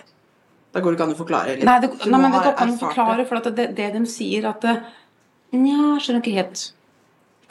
Da 0.74 0.82
går 0.82 0.92
det 0.92 0.98
ikke 0.98 1.06
an 1.06 1.14
å 1.14 1.18
forklare 1.18 1.54
litt. 1.54 1.66
Nei, 1.68 1.76
det, 1.84 1.90
nei 2.02 2.18
men 2.18 2.32
det 2.32 2.40
går 2.40 2.50
ikke 2.50 2.66
an 2.66 2.74
å 2.74 2.80
forklare, 2.80 3.26
for 3.28 3.38
at 3.40 3.52
det, 3.54 3.68
det 3.78 3.92
de 3.94 4.02
sier 4.10 4.48
at 4.50 4.64
det, 4.64 4.74
Nja, 5.54 5.92
skjønner 6.02 6.18
ikke 6.18 6.34
helt. 6.34 6.64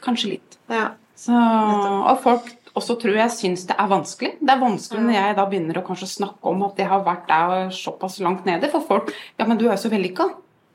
Kanskje 0.04 0.34
litt. 0.34 0.58
Ja. 0.68 0.90
Så, 1.16 1.32
og 1.32 2.18
folk 2.24 2.50
også 2.76 2.98
tror 3.00 3.16
jeg 3.16 3.32
syns 3.32 3.68
det 3.70 3.78
er 3.80 3.90
vanskelig. 3.92 4.34
Det 4.42 4.52
er 4.52 4.62
vanskelig 4.62 5.04
når 5.06 5.16
jeg 5.16 5.38
da 5.38 5.46
begynner 5.50 5.80
å 5.80 5.86
kanskje 5.86 6.10
snakke 6.10 6.52
om 6.52 6.66
at 6.68 6.80
jeg 6.82 6.90
har 6.90 7.06
vært 7.06 7.30
der 7.30 7.70
såpass 7.76 8.18
langt 8.26 8.48
nede. 8.50 8.68
For 8.74 8.84
folk 8.88 9.14
Ja, 9.40 9.46
men 9.46 9.60
du 9.60 9.68
er 9.68 9.76
jo 9.76 9.84
så 9.86 9.94
vellykka. 9.94 10.28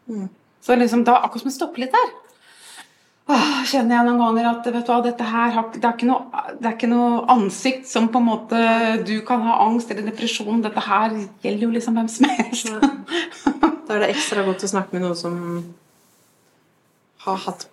Mm. 0.09 0.29
Så 0.65 0.79
liksom 0.79 1.05
da 1.05 1.19
akkurat 1.21 1.45
som 1.45 1.51
det 1.51 1.59
stopper 1.59 1.85
litt 1.85 1.97
der. 1.97 2.15
Åh, 3.29 3.49
kjenner 3.69 3.99
jeg 3.99 4.07
noen 4.07 4.21
ganger 4.23 4.47
at 4.49 4.67
vet 4.73 4.87
du 4.87 4.93
hva, 4.93 5.03
dette 5.05 5.25
her 5.29 5.51
har, 5.53 5.67
det, 5.75 5.83
er 5.85 5.97
ikke 5.99 6.09
noe, 6.09 6.45
det 6.57 6.69
er 6.71 6.77
ikke 6.79 6.89
noe 6.89 7.25
ansikt 7.35 7.89
som 7.91 8.07
på 8.09 8.23
en 8.23 8.29
måte 8.31 8.61
du 9.05 9.19
kan 9.29 9.43
ha 9.45 9.59
angst 9.67 9.91
eller 9.93 10.07
depresjon. 10.09 10.63
Dette 10.65 10.81
her 10.87 11.13
gjelder 11.45 11.67
jo 11.67 11.73
liksom 11.75 11.99
hvem 12.01 12.09
som 12.09 12.31
helst. 12.39 12.71
Da 13.89 13.97
er 13.97 14.05
det 14.07 14.15
ekstra 14.15 14.47
godt 14.49 14.65
å 14.65 14.71
snakke 14.73 14.97
med 14.97 15.05
noen 15.05 15.19
som 15.19 15.37
har 17.27 17.39
hatt 17.45 17.69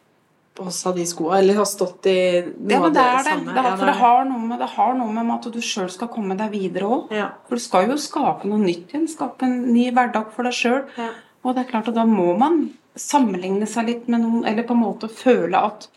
på 0.55 0.69
seg 0.71 0.95
de 0.95 1.03
skoene, 1.07 1.41
eller 1.41 1.57
har 1.59 1.67
stått 1.67 2.07
i 2.07 2.19
noe 2.45 2.71
Ja, 2.71 2.79
men 2.85 2.93
det 2.95 3.03
er 3.03 3.17
det. 3.17 3.25
samme. 3.27 3.51
det, 3.51 3.63
Ja, 3.63 3.73
for 3.75 3.89
det 3.89 3.95
har, 3.99 4.21
noe 4.29 4.39
med, 4.39 4.59
det 4.63 4.69
har 4.75 4.93
noe 4.95 5.11
med 5.17 5.33
at 5.35 5.49
du 5.51 5.59
sjøl 5.63 5.89
skal 5.91 6.07
komme 6.11 6.37
deg 6.39 6.53
videre 6.53 6.87
òg. 6.87 7.11
Ja. 7.15 7.27
For 7.47 7.59
du 7.59 7.63
skal 7.63 7.91
jo 7.91 7.97
skape 7.99 8.47
noe 8.47 8.63
nytt 8.63 8.93
igjen. 8.93 9.07
Skape 9.11 9.47
en 9.47 9.57
ny 9.73 9.89
hverdag 9.91 10.31
for 10.35 10.47
deg 10.47 10.55
sjøl. 10.55 10.85
Ja. 10.95 11.09
Og 11.43 11.55
det 11.55 11.65
er 11.65 11.71
klart 11.73 11.91
at 11.91 11.97
da 11.99 12.05
må 12.07 12.31
man 12.39 12.69
sammenligne 12.95 13.67
seg 13.69 13.89
litt 13.89 14.07
med 14.11 14.23
noen, 14.23 14.45
eller 14.47 14.65
på 14.67 14.75
en 14.75 14.83
måte 14.85 15.11
føle 15.11 15.59
at 15.59 15.89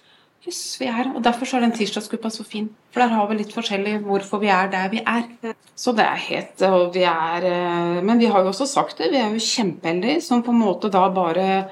Jøss, 0.46 0.78
vi 0.78 0.86
er. 0.86 1.08
Og 1.16 1.22
derfor 1.24 1.48
så 1.48 1.58
er 1.58 1.64
den 1.66 1.72
tirsdagsgruppa 1.74 2.30
så 2.30 2.44
fin. 2.46 2.68
For 2.94 3.02
der 3.02 3.10
har 3.10 3.26
vi 3.28 3.40
litt 3.40 3.52
forskjellig 3.52 3.96
hvorfor 4.04 4.40
vi 4.40 4.52
er 4.54 4.70
der 4.70 4.86
vi 4.92 5.00
er. 5.02 5.54
Så 5.76 5.92
det 5.98 6.06
er 6.06 6.20
helt 6.28 6.62
og 6.68 6.94
vi 6.94 7.02
er, 7.02 7.44
eh, 7.44 8.02
Men 8.02 8.18
vi 8.18 8.30
har 8.30 8.40
jo 8.42 8.52
også 8.52 8.66
sagt 8.66 8.98
det. 8.98 9.10
Vi 9.10 9.18
er 9.18 9.34
jo 9.34 9.42
kjempeheldige 9.42 10.22
som 10.22 10.42
på 10.42 10.54
en 10.54 10.62
måte 10.62 10.90
da 10.90 11.08
bare 11.10 11.70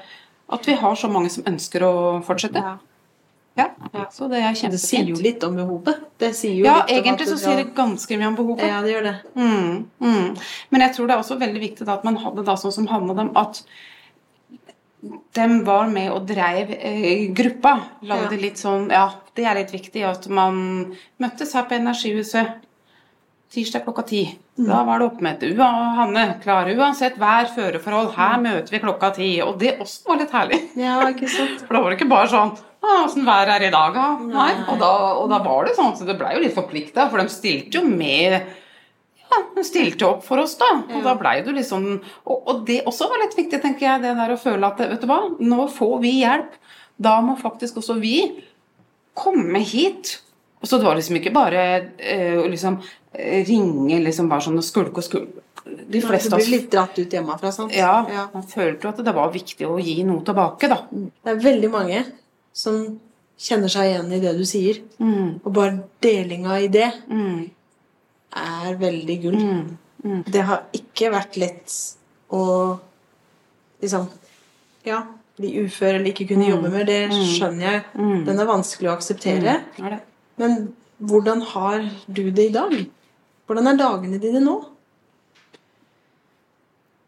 At 0.49 0.67
vi 0.67 0.73
har 0.73 0.95
så 0.95 1.07
mange 1.07 1.29
som 1.29 1.43
ønsker 1.43 1.83
å 1.83 2.23
fortsette. 2.23 2.55
Ja. 2.55 2.77
Ja, 3.57 4.05
så 4.11 4.27
det 4.29 4.37
er 4.37 4.53
kjempefint. 4.53 4.71
Det 4.71 4.79
sier 4.79 5.07
jo 5.09 5.15
litt 5.15 5.43
om 5.43 5.55
behovet. 5.57 6.03
Det 6.17 6.29
sier 6.35 6.53
jo 6.55 6.65
Ja, 6.65 6.85
litt 6.85 6.91
om 6.91 6.97
egentlig 7.03 7.25
at 7.25 7.31
så 7.33 7.37
sier 7.41 7.55
det 7.57 7.73
ganske 7.75 8.17
mye 8.17 8.27
om 8.27 8.35
behovet. 8.37 8.67
Ja, 8.69 8.81
det 8.85 8.91
gjør 8.93 9.03
det. 9.03 9.15
Mm, 9.33 9.89
mm. 9.99 10.37
Men 10.69 10.81
jeg 10.81 10.93
tror 10.95 11.07
det 11.07 11.15
er 11.15 11.23
også 11.23 11.39
veldig 11.41 11.61
viktig 11.63 11.87
da, 11.87 11.97
at 11.97 12.05
man 12.05 12.19
hadde 12.21 12.45
da 12.45 12.55
sånn 12.55 12.75
som 12.75 12.87
Hanne 12.87 13.15
dem, 13.17 13.31
at 13.35 13.63
de 15.01 15.47
var 15.63 15.87
med 15.93 16.09
og 16.11 16.23
dreiv 16.27 16.71
eh, 16.73 17.27
gruppa. 17.37 17.75
Lagde 18.01 18.33
Ja. 18.35 18.41
litt 18.41 18.57
sånn 18.57 18.89
Ja, 18.91 19.11
det 19.37 19.45
er 19.45 19.59
litt 19.59 19.71
viktig 19.71 20.03
at 20.07 20.25
man 20.27 20.95
møttes 21.21 21.53
her 21.53 21.67
på 21.69 21.77
Energihuset 21.77 22.55
tirsdag 23.53 23.85
klokka 23.85 24.03
ti. 24.09 24.23
Da 24.57 24.81
var 24.83 24.99
det 24.99 25.05
oppmøte. 25.07 25.47
Ua, 25.55 25.67
Hanne, 25.95 26.23
klare 26.43 26.73
uansett 26.75 27.15
vær, 27.21 27.45
føreforhold. 27.53 28.09
Her 28.17 28.41
møter 28.41 28.73
vi 28.73 28.79
klokka 28.83 29.11
ti. 29.15 29.29
Og 29.45 29.59
det 29.61 29.77
også 29.79 30.09
var 30.09 30.17
litt 30.19 30.33
herlig. 30.35 30.59
Ja, 30.75 30.97
ikke 31.07 31.29
sant? 31.31 31.61
For 31.67 31.77
da 31.77 31.83
var 31.83 31.93
det 31.93 31.99
ikke 32.01 32.09
bare 32.11 32.31
sånn 32.33 32.55
«Å, 32.57 32.89
Åssen 33.05 33.25
vær 33.25 33.49
er 33.53 33.63
i 33.67 33.71
dag, 33.73 33.93
da? 33.95 34.07
Nei. 34.21 34.51
Og 34.69 34.77
da, 34.81 34.89
og 35.21 35.29
da 35.31 35.39
var 35.45 35.65
det 35.65 35.75
sånn, 35.77 35.95
så 35.97 36.05
det 36.05 36.17
blei 36.19 36.33
jo 36.35 36.43
litt 36.43 36.53
forplikta, 36.57 37.07
for 37.09 37.21
de 37.21 37.31
stilte 37.33 37.79
jo 37.79 37.85
med 37.89 38.35
ja, 39.31 39.63
stilte 39.63 40.07
opp 40.07 40.25
for 40.25 40.41
oss, 40.41 40.55
da. 40.59 40.69
Og 40.95 41.05
da 41.05 41.15
blei 41.19 41.39
du 41.45 41.51
liksom 41.55 41.87
og, 41.97 42.35
og 42.37 42.61
det 42.67 42.81
også 42.87 43.09
var 43.11 43.23
litt 43.23 43.37
viktig, 43.37 43.61
tenker 43.63 43.87
jeg, 43.87 44.03
det 44.05 44.13
der 44.19 44.35
å 44.35 44.39
føle 44.41 44.69
at 44.69 44.79
vet 44.83 45.03
du 45.03 45.09
hva, 45.09 45.23
nå 45.39 45.67
får 45.73 45.97
vi 46.03 46.13
hjelp. 46.21 46.55
Da 46.97 47.17
må 47.21 47.35
faktisk 47.39 47.81
også 47.81 47.97
vi 48.01 48.15
komme 49.17 49.61
hit. 49.65 50.17
Og 50.61 50.69
så 50.69 50.79
det 50.79 50.87
var 50.87 50.97
liksom 50.97 51.19
ikke 51.19 51.33
bare 51.35 51.65
eh, 51.97 52.39
liksom 52.49 52.79
eh, 53.13 53.43
ringe 53.45 53.99
liksom 54.01 54.29
bare 54.29 54.47
sånn 54.47 54.57
og 54.57 54.65
skulke 54.65 55.03
og 55.03 55.05
skulke. 55.05 55.43
De 55.67 55.99
fleste 56.01 56.31
av 56.31 56.39
blir 56.39 56.53
litt 56.53 56.69
dratt 56.71 56.95
ut 56.95 57.11
hjemmefra, 57.11 57.51
sant? 57.51 57.73
ja, 57.75 58.05
ja. 58.07 58.29
man 58.31 58.45
følte 58.47 58.87
jo 58.87 58.93
at 58.93 59.01
det 59.03 59.13
var 59.13 59.33
viktig 59.33 59.67
å 59.67 59.75
gi 59.83 59.97
noe 60.07 60.23
tilbake, 60.25 60.69
da. 60.71 60.77
Det 60.87 61.33
er 61.33 61.41
veldig 61.43 61.71
mange 61.73 62.05
som 62.55 62.85
kjenner 63.37 63.71
seg 63.71 63.91
igjen 63.91 64.13
i 64.15 64.21
det 64.23 64.33
du 64.37 64.45
sier. 64.47 64.79
Mm, 65.03 65.41
Og 65.43 65.51
bare 65.53 65.81
delinga 66.03 66.55
i 66.63 66.69
det 66.71 66.87
mm, 67.09 67.41
er 68.35 68.75
veldig 68.79 69.17
gull. 69.23 69.37
mm, 69.37 69.77
mm. 70.03 70.23
Det 70.27 70.43
har 70.49 70.65
ikke 70.75 71.11
vært 71.13 71.37
lett 71.37 71.77
å 72.33 72.43
liksom 73.81 74.09
Ja, 74.87 75.03
bli 75.37 75.51
ufør 75.65 75.95
eller 75.97 76.11
ikke 76.11 76.27
kunne 76.31 76.47
jobbe 76.49 76.69
mer, 76.73 76.85
det 76.87 77.11
skjønner 77.13 77.65
jeg. 77.67 77.81
Mm. 77.93 78.21
Den 78.25 78.39
er 78.39 78.47
vanskelig 78.49 78.89
å 78.89 78.95
akseptere. 78.97 79.57
Er? 79.77 79.99
Men 80.39 80.73
hvordan 80.97 81.43
har 81.53 81.83
du 82.07 82.23
det 82.31 82.47
i 82.49 82.53
dag? 82.55 82.73
Hvordan 83.47 83.67
er 83.67 83.77
dagene 83.79 84.19
dine 84.21 84.41
nå? 84.43 84.55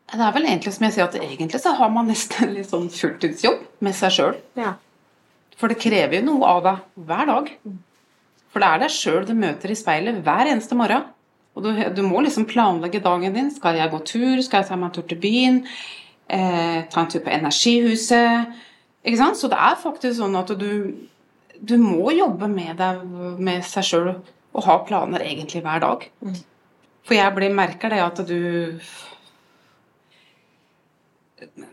Det 0.10 0.26
er 0.26 0.34
vel 0.34 0.48
egentlig 0.50 0.74
som 0.74 0.86
jeg 0.88 0.96
sier, 0.96 1.08
at 1.10 1.18
egentlig 1.22 1.60
så 1.62 1.74
har 1.78 1.90
man 1.94 2.08
nesten 2.10 2.54
litt 2.56 2.70
sånn 2.72 2.88
fulltidsjobb 2.94 3.60
med 3.86 3.98
seg 3.98 4.14
sjøl. 4.16 4.38
Ja. 4.58 4.76
For 5.60 5.70
det 5.70 5.78
krever 5.82 6.18
jo 6.20 6.26
noe 6.32 6.50
av 6.50 6.62
deg 6.66 7.06
hver 7.10 7.30
dag. 7.30 7.52
For 8.50 8.62
det 8.62 8.70
er 8.70 8.84
deg 8.84 8.94
sjøl 8.94 9.26
du 9.28 9.36
møter 9.38 9.72
i 9.72 9.78
speilet 9.78 10.22
hver 10.26 10.50
eneste 10.50 10.78
morgen. 10.78 11.06
Og 11.58 11.66
du, 11.66 11.70
du 11.96 12.02
må 12.06 12.22
liksom 12.24 12.48
planlegge 12.50 13.02
dagen 13.04 13.36
din. 13.36 13.52
Skal 13.54 13.78
jeg 13.78 13.92
gå 13.92 14.00
tur? 14.08 14.42
Skal 14.46 14.64
jeg 14.64 14.70
ta 14.70 14.78
meg 14.80 14.90
en 14.90 14.96
tur 14.96 15.08
til 15.10 15.20
byen? 15.22 15.62
Eh, 16.30 16.82
ta 16.90 17.04
en 17.04 17.12
tur 17.12 17.24
på 17.26 17.34
Energihuset? 17.34 18.60
Ikke 19.04 19.22
sant? 19.22 19.40
Så 19.40 19.50
det 19.52 19.60
er 19.60 19.80
faktisk 19.82 20.20
sånn 20.20 20.38
at 20.40 20.54
du, 20.60 20.72
du 21.60 21.76
må 21.82 22.14
jobbe 22.16 22.50
med 22.52 22.78
deg 22.80 23.04
med 23.40 23.66
seg 23.68 23.88
sjøl 23.88 24.12
og 24.14 24.66
ha 24.66 24.80
planer 24.86 25.24
egentlig 25.26 25.62
hver 25.66 25.84
dag. 25.84 26.08
For 27.08 27.18
jeg 27.18 27.36
blir, 27.36 27.54
merker 27.56 27.94
det 27.94 28.02
at 28.06 28.22
du 28.28 28.40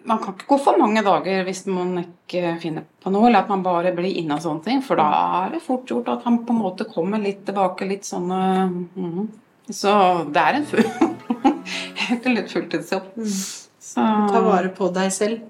man 0.05 0.19
kan 0.23 0.35
ikke 0.35 0.47
gå 0.53 0.59
for 0.65 0.79
mange 0.79 1.03
dager 1.07 1.45
hvis 1.47 1.65
man 1.67 1.97
ikke 2.03 2.55
finner 2.63 2.85
på 3.03 3.11
noe, 3.15 3.27
eller 3.29 3.41
at 3.45 3.49
man 3.53 3.63
bare 3.65 3.93
blir 3.97 4.17
inne 4.21 4.37
av 4.37 4.45
sånne 4.45 4.63
ting, 4.65 4.83
for 4.83 4.97
da 5.01 5.07
er 5.45 5.51
det 5.57 5.63
fort 5.65 5.87
gjort 5.91 6.09
at 6.13 6.23
han 6.29 6.41
på 6.47 6.55
en 6.55 6.63
måte 6.63 6.87
kommer 6.91 7.19
litt 7.23 7.45
tilbake, 7.49 7.89
litt 7.89 8.05
sånn 8.09 8.29
mm. 8.31 9.27
Så 9.71 9.91
det 10.31 10.43
er 10.47 10.61
en 10.61 10.67
full 10.71 10.87
fulltidsjobb. 12.53 13.09
Så, 13.27 14.03
Ta 14.31 14.41
vare 14.45 14.71
på 14.75 14.89
deg 14.95 15.13
selv. 15.15 15.41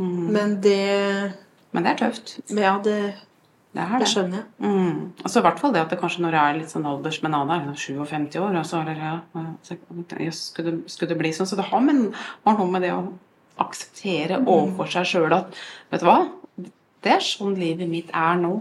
mm. 0.00 0.26
Men 0.32 0.60
det 0.60 1.32
Men 1.72 1.82
det 1.84 1.92
er 1.92 1.98
tøft. 2.06 2.38
Ja, 2.48 2.78
det, 2.84 3.14
Det 3.76 3.82
er 3.82 3.98
det 3.98 4.06
det. 4.06 4.08
skjønner 4.08 4.38
jeg. 4.38 4.46
Mm. 4.64 5.12
Altså, 5.22 5.38
I 5.38 5.42
hvert 5.44 5.58
fall 5.60 5.72
det 5.74 5.80
at 5.82 5.90
det 5.92 5.98
kanskje 6.00 6.22
når 6.24 6.32
jeg 6.38 6.48
er 6.54 6.58
litt 6.62 6.70
sånn 6.72 6.86
aldersmenane, 6.88 7.58
er 7.68 7.74
57 7.76 8.38
år 8.40 8.56
altså, 8.62 8.80
eller, 8.80 8.96
ja, 8.96 9.44
så, 9.62 9.76
skulle, 10.32 10.70
det- 10.70 10.90
skulle 10.90 11.08
det 11.12 11.18
bli 11.20 11.32
sånn? 11.36 11.46
Så 11.46 11.56
det 11.60 11.66
har, 11.68 11.80
men, 11.84 12.14
har 12.46 12.56
noe 12.56 12.70
med 12.72 12.82
det 12.82 12.92
å 12.96 13.02
akseptere 13.62 14.42
overfor 14.42 14.90
seg 14.92 15.08
sjøl 15.08 15.34
at 15.36 15.56
vet 15.92 16.02
du 16.02 16.08
hva, 16.08 16.20
det 17.06 17.14
er 17.16 17.24
sånn 17.24 17.56
livet 17.58 17.88
mitt 17.90 18.12
er 18.14 18.38
nå. 18.40 18.52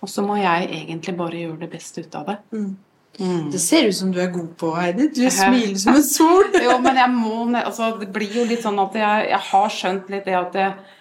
Og 0.00 0.08
så 0.08 0.24
må 0.24 0.38
jeg 0.40 0.68
egentlig 0.82 1.16
bare 1.16 1.42
gjøre 1.42 1.60
det 1.64 1.70
beste 1.72 2.04
ut 2.04 2.14
av 2.16 2.30
det. 2.30 2.38
Mm. 2.56 2.70
Mm. 3.20 3.50
Det 3.52 3.58
ser 3.60 3.88
ut 3.88 3.96
som 3.96 4.12
du 4.14 4.20
er 4.22 4.30
god 4.32 4.54
på, 4.60 4.70
Heidi. 4.76 5.10
Du 5.12 5.24
smiler 5.34 5.76
som 5.80 5.98
en 5.98 6.06
sol. 6.06 6.48
Jo, 6.64 6.78
men 6.80 6.96
jeg 7.00 7.12
må 7.12 7.42
altså, 7.58 7.92
Det 8.00 8.08
blir 8.14 8.32
jo 8.40 8.46
litt 8.48 8.64
sånn 8.64 8.80
at 8.80 8.96
jeg, 8.96 9.28
jeg 9.32 9.42
har 9.50 9.76
skjønt 9.76 10.10
litt 10.12 10.26
det 10.28 10.38
at 10.38 10.56
jeg, 10.56 10.96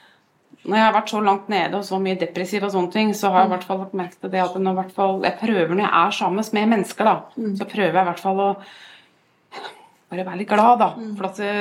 når 0.66 0.78
jeg 0.78 0.86
har 0.86 0.98
vært 0.98 1.14
så 1.14 1.22
langt 1.24 1.48
nede 1.52 1.80
og 1.80 1.88
så 1.88 2.02
mye 2.04 2.20
depressiv 2.20 2.66
og 2.68 2.74
sånne 2.74 2.92
ting, 2.92 3.14
så 3.16 3.32
har 3.32 3.46
jeg 3.46 3.52
i 3.52 3.54
hvert 3.56 3.68
fall 3.70 3.82
lagt 3.86 3.96
merke 3.98 4.20
til 4.20 4.34
det 4.34 4.44
at 4.44 4.58
når, 4.60 4.82
i 4.84 5.08
jeg 5.30 5.40
prøver 5.40 5.72
når 5.76 5.86
jeg 5.86 5.94
er 6.02 6.18
sammen 6.18 6.50
med 6.58 6.72
mennesker, 6.76 7.08
da, 7.08 7.46
så 7.56 7.70
prøver 7.70 7.96
jeg 7.96 8.04
i 8.04 8.10
hvert 8.10 8.24
fall 8.26 8.44
å 8.44 8.50
bare 10.10 10.25
være 10.25 10.39
litt 10.42 10.50
glad, 10.50 10.80
da. 10.82 10.89
For 11.18 11.28
at 11.28 11.39
det, 11.39 11.54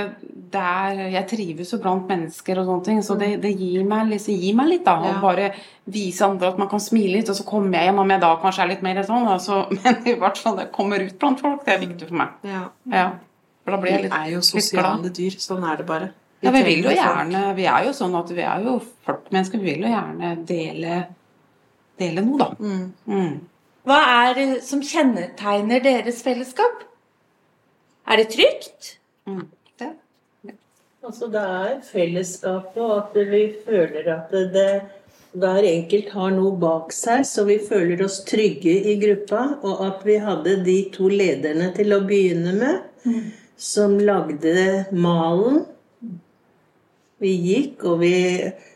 det 0.55 0.64
er, 0.64 1.00
jeg 1.12 1.28
trives 1.28 1.73
jo 1.75 1.78
blant 1.83 2.09
mennesker 2.09 2.61
og 2.62 2.71
sånne 2.71 2.87
ting, 2.87 3.00
så 3.05 3.17
det, 3.21 3.31
det 3.43 3.52
gir, 3.52 3.83
meg, 3.88 4.09
liksom, 4.14 4.38
gir 4.40 4.57
meg 4.57 4.71
litt, 4.73 4.85
da. 4.87 4.97
Ja. 5.05 5.17
Bare 5.21 5.50
vise 5.88 6.25
andre 6.25 6.52
at 6.55 6.61
man 6.61 6.71
kan 6.71 6.81
smile 6.83 7.19
litt, 7.19 7.28
og 7.28 7.37
så 7.37 7.45
kommer 7.49 7.76
jeg 7.76 7.90
hjem 7.90 8.00
om 8.05 8.14
jeg 8.14 8.25
da 8.25 8.31
kanskje 8.40 8.64
er 8.64 8.71
litt 8.73 8.87
mer 8.87 9.02
sånn, 9.05 9.28
da, 9.28 9.37
så, 9.43 9.61
men 9.76 10.00
i 10.09 10.17
hvert 10.23 10.40
fall 10.40 10.57
det 10.62 10.71
kommer 10.73 11.05
ut 11.05 11.19
blant 11.21 11.45
folk, 11.45 11.61
det 11.67 11.76
er 11.76 11.85
viktig 11.85 12.09
for 12.09 12.23
meg. 12.23 12.38
Ja. 12.49 12.62
Ja. 12.95 13.11
For 13.69 13.76
da 13.76 13.83
blir 13.83 13.95
jeg 13.99 14.07
litt, 14.07 14.17
vi 14.17 14.33
er 14.33 14.33
jo 14.33 14.40
sosiale 14.49 15.12
dyr. 15.12 15.38
Sånn 15.45 15.69
er 15.69 15.83
det 15.83 15.88
bare. 15.90 16.09
Ja, 16.40 16.52
vi 16.55 16.62
vil 16.62 16.85
jo 16.87 16.93
gjerne 16.95 17.40
Vi 17.59 17.64
er 17.67 17.88
jo 17.88 17.93
sånn 17.97 18.14
at 18.14 18.28
vi 18.31 18.45
er 18.47 18.62
jo 18.64 18.76
flokkmennesker. 19.05 19.61
Vi 19.61 19.75
vil 19.75 19.85
jo 19.85 19.90
gjerne 19.90 20.31
dele, 20.49 20.99
dele 22.00 22.25
noe, 22.25 22.38
da. 22.40 22.49
Mm. 22.62 22.85
Mm. 23.11 23.33
Hva 23.88 23.99
er 24.23 24.38
det 24.38 24.47
som 24.64 24.81
kjennetegner 24.85 25.85
deres 25.85 26.23
fellesskap? 26.25 26.88
Er 28.09 28.23
det 28.23 28.31
trygt? 28.33 28.95
Mm. 29.29 29.47
Altså 31.09 31.29
det 31.33 31.41
er 31.41 31.77
fellesskapet, 31.88 32.79
og 32.83 32.95
at 32.99 33.29
vi 33.31 33.43
føler 33.65 34.09
at 34.12 34.33
det, 34.35 34.49
det, 34.53 34.71
hver 35.38 35.65
enkelt 35.65 36.11
har 36.12 36.33
noe 36.35 36.57
bak 36.61 36.91
seg, 36.93 37.23
så 37.25 37.45
vi 37.49 37.57
føler 37.65 38.03
oss 38.05 38.19
trygge 38.29 38.75
i 38.93 38.97
gruppa. 39.00 39.45
Og 39.62 39.85
at 39.87 40.03
vi 40.05 40.19
hadde 40.21 40.59
de 40.67 40.79
to 40.93 41.09
lederne 41.12 41.71
til 41.77 41.95
å 41.97 42.03
begynne 42.05 42.53
med, 42.59 43.15
som 43.57 43.97
lagde 44.03 44.88
malen. 44.93 45.62
Vi 47.23 47.33
gikk, 47.47 47.87
og 47.88 48.03
vi, 48.03 48.15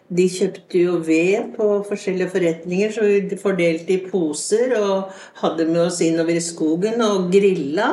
de 0.09 0.29
kjøpte 0.33 0.85
jo 0.87 0.99
ved 1.05 1.53
på 1.59 1.69
forskjellige 1.89 2.33
forretninger, 2.33 2.95
så 2.95 3.09
vi 3.09 3.41
fordelte 3.41 3.97
i 3.97 4.03
poser 4.07 4.73
og 4.81 5.13
hadde 5.43 5.69
med 5.69 5.89
oss 5.89 6.01
innover 6.07 6.39
i 6.39 6.45
skogen 6.45 7.03
og 7.05 7.29
grilla. 7.35 7.93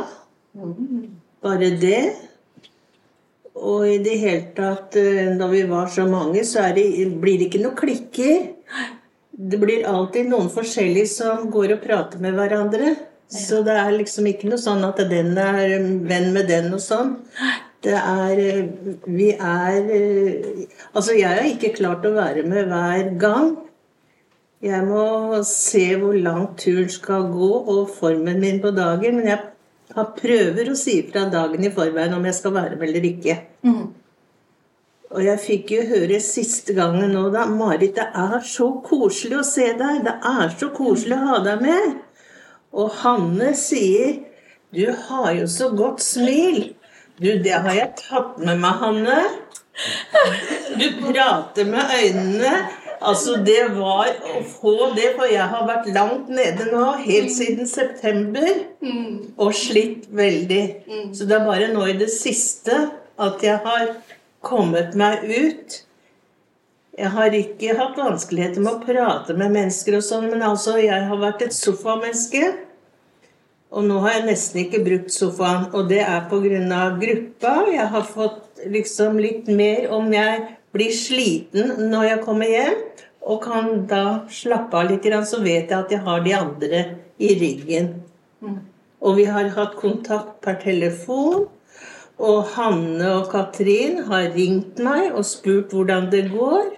Bare 1.43 1.69
det. 1.79 2.03
Og 3.59 3.83
i 3.87 3.97
det 4.03 4.15
hele 4.21 4.47
tatt, 4.55 4.95
eh, 4.99 5.29
når 5.35 5.51
vi 5.51 5.61
var 5.67 5.87
så 5.91 6.05
mange, 6.07 6.43
så 6.47 6.69
er 6.69 6.75
det, 6.77 6.87
blir 7.19 7.39
det 7.39 7.49
ikke 7.49 7.63
noe 7.63 7.75
klikker. 7.75 8.49
Det 9.31 9.59
blir 9.59 9.87
alltid 9.87 10.27
noen 10.31 10.49
forskjellige 10.51 11.07
som 11.11 11.49
går 11.51 11.75
og 11.75 11.83
prater 11.83 12.19
med 12.23 12.35
hverandre. 12.35 12.95
Så 13.29 13.61
det 13.63 13.75
er 13.77 13.93
liksom 13.93 14.27
ikke 14.27 14.49
noe 14.49 14.59
sånn 14.59 14.83
at 14.87 14.99
den 15.09 15.35
er 15.37 15.75
venn 16.09 16.31
med 16.33 16.47
den 16.49 16.71
og 16.73 16.81
sånn. 16.83 17.17
Det 17.83 17.95
er 17.95 18.39
eh, 18.43 18.69
Vi 19.07 19.29
er 19.31 19.91
eh, 19.95 20.63
Altså, 20.93 21.13
jeg 21.15 21.29
har 21.29 21.45
ikke 21.47 21.75
klart 21.77 22.07
å 22.07 22.15
være 22.15 22.43
med 22.43 22.71
hver 22.71 23.13
gang. 23.21 23.53
Jeg 24.59 24.83
må 24.83 25.39
se 25.47 25.85
hvor 26.01 26.17
langt 26.19 26.57
turen 26.59 26.89
skal 26.91 27.29
gå, 27.31 27.51
og 27.63 27.93
formen 27.95 28.41
min 28.43 28.59
på 28.59 28.73
dagen. 28.75 29.21
Men 29.21 29.31
jeg 29.31 29.39
har 29.95 30.11
prøver 30.17 30.69
å 30.69 30.75
si 30.77 30.99
fra 31.07 31.25
dagen 31.33 31.63
i 31.65 31.71
forveien 31.73 32.13
om 32.13 32.25
jeg 32.27 32.37
skal 32.37 32.53
være 32.55 32.77
med 32.77 32.89
eller 32.89 33.07
ikke. 33.09 33.37
Og 35.09 35.23
jeg 35.25 35.41
fikk 35.41 35.71
jo 35.73 35.85
høre 35.89 36.19
siste 36.21 36.75
gangen 36.77 37.15
nå, 37.15 37.23
da 37.33 37.47
Marit, 37.49 37.95
det 37.97 38.05
er 38.13 38.43
så 38.45 38.67
koselig 38.85 39.39
å 39.39 39.47
se 39.47 39.71
deg. 39.79 40.03
Det 40.05 40.13
er 40.29 40.51
så 40.59 40.69
koselig 40.75 41.17
å 41.17 41.29
ha 41.31 41.39
deg 41.47 41.63
med. 41.65 41.95
Og 42.77 42.91
Hanne 43.01 43.55
sier 43.57 44.19
Du 44.69 44.85
har 45.07 45.31
jo 45.33 45.47
så 45.49 45.71
godt 45.73 46.03
smil. 46.05 46.75
Du, 47.17 47.31
det 47.41 47.55
har 47.57 47.73
jeg 47.73 47.95
tatt 47.97 48.37
med 48.37 48.61
meg, 48.61 48.77
Hanne. 48.83 49.17
Du 50.77 50.85
prater 51.01 51.65
med 51.65 51.89
øynene. 51.95 52.53
Altså, 52.99 53.37
det 53.45 53.61
var 53.77 54.09
å 54.27 54.41
få 54.43 54.91
det, 54.95 55.13
for 55.15 55.29
jeg 55.31 55.45
har 55.51 55.67
vært 55.67 55.87
langt 55.95 56.29
nede 56.29 56.67
nå, 56.67 56.85
helt 57.05 57.31
siden 57.31 57.67
september. 57.69 58.49
Og 59.39 59.53
slitt 59.55 60.09
veldig. 60.11 60.63
Så 61.15 61.27
det 61.29 61.37
er 61.37 61.45
bare 61.47 61.69
nå 61.73 61.85
i 61.87 61.97
det 61.99 62.09
siste 62.11 62.89
at 63.19 63.43
jeg 63.43 63.59
har 63.63 63.93
kommet 64.43 64.95
meg 64.99 65.23
ut. 65.29 65.79
Jeg 66.99 67.13
har 67.15 67.31
ikke 67.35 67.77
hatt 67.79 67.95
vanskeligheter 67.95 68.59
med 68.63 68.73
å 68.73 68.83
prate 68.83 69.35
med 69.39 69.53
mennesker 69.55 69.95
og 69.95 70.03
sånn, 70.03 70.27
men 70.33 70.43
altså, 70.43 70.75
jeg 70.83 71.07
har 71.07 71.21
vært 71.21 71.45
et 71.47 71.55
sofamenneske. 71.55 72.49
Og 73.69 73.85
nå 73.85 73.99
har 74.03 74.17
jeg 74.17 74.27
nesten 74.27 74.63
ikke 74.65 74.81
brukt 74.83 75.13
sofaen, 75.13 75.69
og 75.71 75.87
det 75.91 76.01
er 76.01 76.25
pga. 76.27 76.83
gruppa. 76.99 77.53
Jeg 77.71 77.87
har 77.93 78.03
fått 78.03 78.65
liksom 78.67 79.19
litt 79.21 79.47
mer 79.47 79.91
om 79.93 80.11
jeg 80.11 80.58
blir 80.75 80.93
sliten 80.93 81.89
når 81.91 82.07
jeg 82.07 82.23
kommer 82.25 82.49
hjem, 82.51 82.81
og 83.29 83.43
kan 83.43 83.85
da 83.89 84.03
slappe 84.31 84.77
av 84.79 84.89
litt, 84.91 85.05
så 85.27 85.41
vet 85.43 85.69
jeg 85.69 85.77
at 85.77 85.91
jeg 85.93 86.03
har 86.05 86.23
de 86.25 86.33
andre 86.37 86.81
i 87.19 87.33
ryggen. 87.39 87.93
Og 88.99 89.19
vi 89.19 89.25
har 89.29 89.49
hatt 89.55 89.75
kontakt 89.79 90.39
per 90.43 90.59
telefon. 90.63 91.47
Og 92.19 92.49
Hanne 92.55 93.13
og 93.15 93.29
Katrin 93.31 94.01
har 94.09 94.33
ringt 94.33 94.79
meg 94.83 95.13
og 95.13 95.23
spurt 95.27 95.71
hvordan 95.75 96.09
det 96.11 96.25
går. 96.33 96.73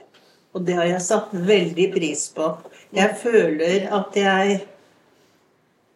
Og 0.53 0.65
det 0.67 0.75
har 0.77 0.89
jeg 0.89 1.05
satt 1.05 1.31
veldig 1.33 1.87
pris 1.95 2.27
på. 2.35 2.51
Jeg 2.93 3.15
føler 3.21 3.87
at 3.95 4.17
jeg 4.17 4.59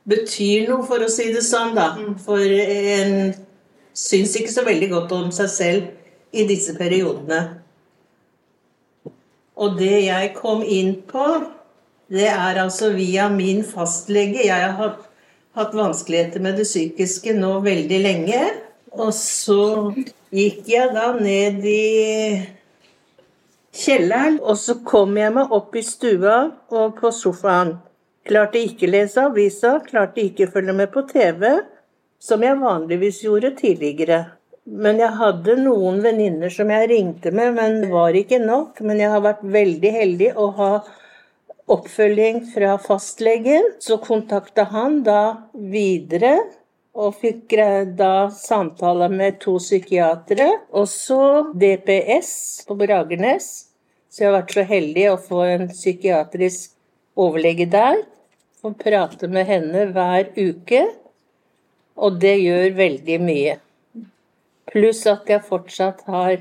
betyr 0.07 0.69
noe, 0.69 0.85
for 0.87 1.03
å 1.03 1.11
si 1.11 1.27
det 1.33 1.43
sånn, 1.45 1.75
da. 1.77 1.91
For 2.23 2.41
en 2.41 3.35
syns 3.95 4.35
ikke 4.39 4.53
så 4.53 4.65
veldig 4.65 4.89
godt 4.93 5.13
om 5.17 5.29
seg 5.35 5.51
selv 5.51 6.35
i 6.35 6.47
disse 6.47 6.73
periodene. 6.77 7.64
Og 9.55 9.77
det 9.79 10.05
jeg 10.05 10.33
kom 10.35 10.63
inn 10.63 10.97
på, 11.07 11.25
det 12.11 12.27
er 12.29 12.59
altså 12.61 12.91
via 12.93 13.29
min 13.31 13.63
fastlege. 13.65 14.43
Jeg 14.45 14.71
har 14.77 14.97
hatt, 15.55 15.73
vanskeligheter 15.73 16.43
med 16.43 16.59
det 16.59 16.67
psykiske 16.67 17.33
nå 17.37 17.59
veldig 17.65 18.01
lenge. 18.03 18.41
Og 18.91 19.13
så 19.15 19.93
gikk 20.35 20.67
jeg 20.69 20.91
da 20.95 21.07
ned 21.15 21.63
i 21.67 22.43
kjelleren, 23.75 24.39
og 24.43 24.59
så 24.59 24.77
kom 24.87 25.15
jeg 25.19 25.33
meg 25.35 25.51
opp 25.55 25.75
i 25.75 25.83
stua 25.83 26.37
og 26.71 26.99
på 26.99 27.11
sofaen. 27.15 27.75
Klarte 28.25 28.59
ikke 28.59 28.89
lese 28.89 29.23
avisa, 29.27 29.77
klarte 29.85 30.23
ikke 30.23 30.49
følge 30.51 30.73
med 30.75 30.91
på 30.93 31.05
TV, 31.09 31.59
som 32.19 32.43
jeg 32.43 32.59
vanligvis 32.59 33.21
gjorde 33.23 33.53
tidligere. 33.59 34.23
Men 34.65 34.97
jeg 34.97 35.13
hadde 35.19 35.59
noen 35.61 35.99
venninner 36.01 36.49
som 36.49 36.71
jeg 36.73 36.89
ringte 36.89 37.29
med, 37.35 37.53
men 37.53 37.83
det 37.83 37.89
var 37.91 38.15
ikke 38.17 38.39
nok. 38.41 38.79
Men 38.81 39.01
jeg 39.03 39.11
har 39.13 39.21
vært 39.21 39.43
veldig 39.45 39.91
heldig 39.93 40.29
å 40.41 40.47
ha 40.57 40.69
oppfølging 41.69 42.39
fra 42.49 42.75
fastlegen. 42.81 43.75
Så 43.79 43.99
kontakta 44.01 44.65
han 44.71 45.03
da 45.05 45.49
videre 45.53 46.39
og 46.95 47.17
fikk 47.19 47.53
da 47.99 48.29
samtale 48.33 49.09
med 49.13 49.37
to 49.43 49.59
psykiatere. 49.61 50.49
Og 50.73 50.89
så 50.89 51.51
DPS 51.53 52.65
på 52.65 52.77
Bragernes. 52.79 53.51
Så 54.09 54.23
jeg 54.23 54.31
har 54.31 54.39
vært 54.39 54.55
så 54.55 54.65
heldig 54.65 55.05
å 55.11 55.19
få 55.21 55.43
en 55.45 55.67
psykiatrisk 55.69 56.73
overlege 57.19 57.69
der. 57.69 58.01
Og 58.65 58.79
prate 58.81 59.29
med 59.29 59.45
henne 59.45 59.85
hver 59.93 60.31
uke. 60.39 60.87
Og 62.01 62.17
det 62.17 62.33
gjør 62.41 62.73
veldig 62.81 63.21
mye. 63.21 63.59
Pluss 64.71 65.03
at 65.09 65.29
jeg 65.29 65.45
fortsatt 65.45 66.03
har 66.09 66.39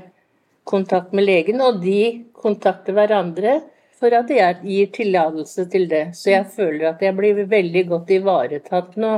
kontakt 0.65 1.13
med 1.13 1.27
legen, 1.27 1.61
og 1.61 1.81
de 1.83 2.25
kontakter 2.33 2.95
hverandre 2.97 3.59
for 3.99 4.13
at 4.17 4.31
jeg 4.33 4.57
gir 4.65 4.89
tillatelse 4.95 5.67
til 5.71 5.87
det. 5.91 6.07
Så 6.17 6.33
jeg 6.33 6.47
føler 6.55 6.89
at 6.91 7.03
jeg 7.05 7.15
blir 7.17 7.45
veldig 7.49 7.85
godt 7.91 8.15
ivaretatt 8.17 8.97
nå. 9.01 9.13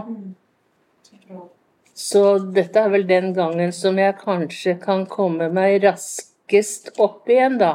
Så 1.98 2.24
dette 2.54 2.84
er 2.84 2.92
vel 2.94 3.08
den 3.10 3.32
gangen 3.34 3.72
som 3.74 3.98
jeg 3.98 4.20
kanskje 4.22 4.76
kan 4.84 5.08
komme 5.10 5.48
meg 5.50 5.80
raskest 5.86 6.92
opp 7.02 7.32
igjen, 7.32 7.58
da. 7.58 7.72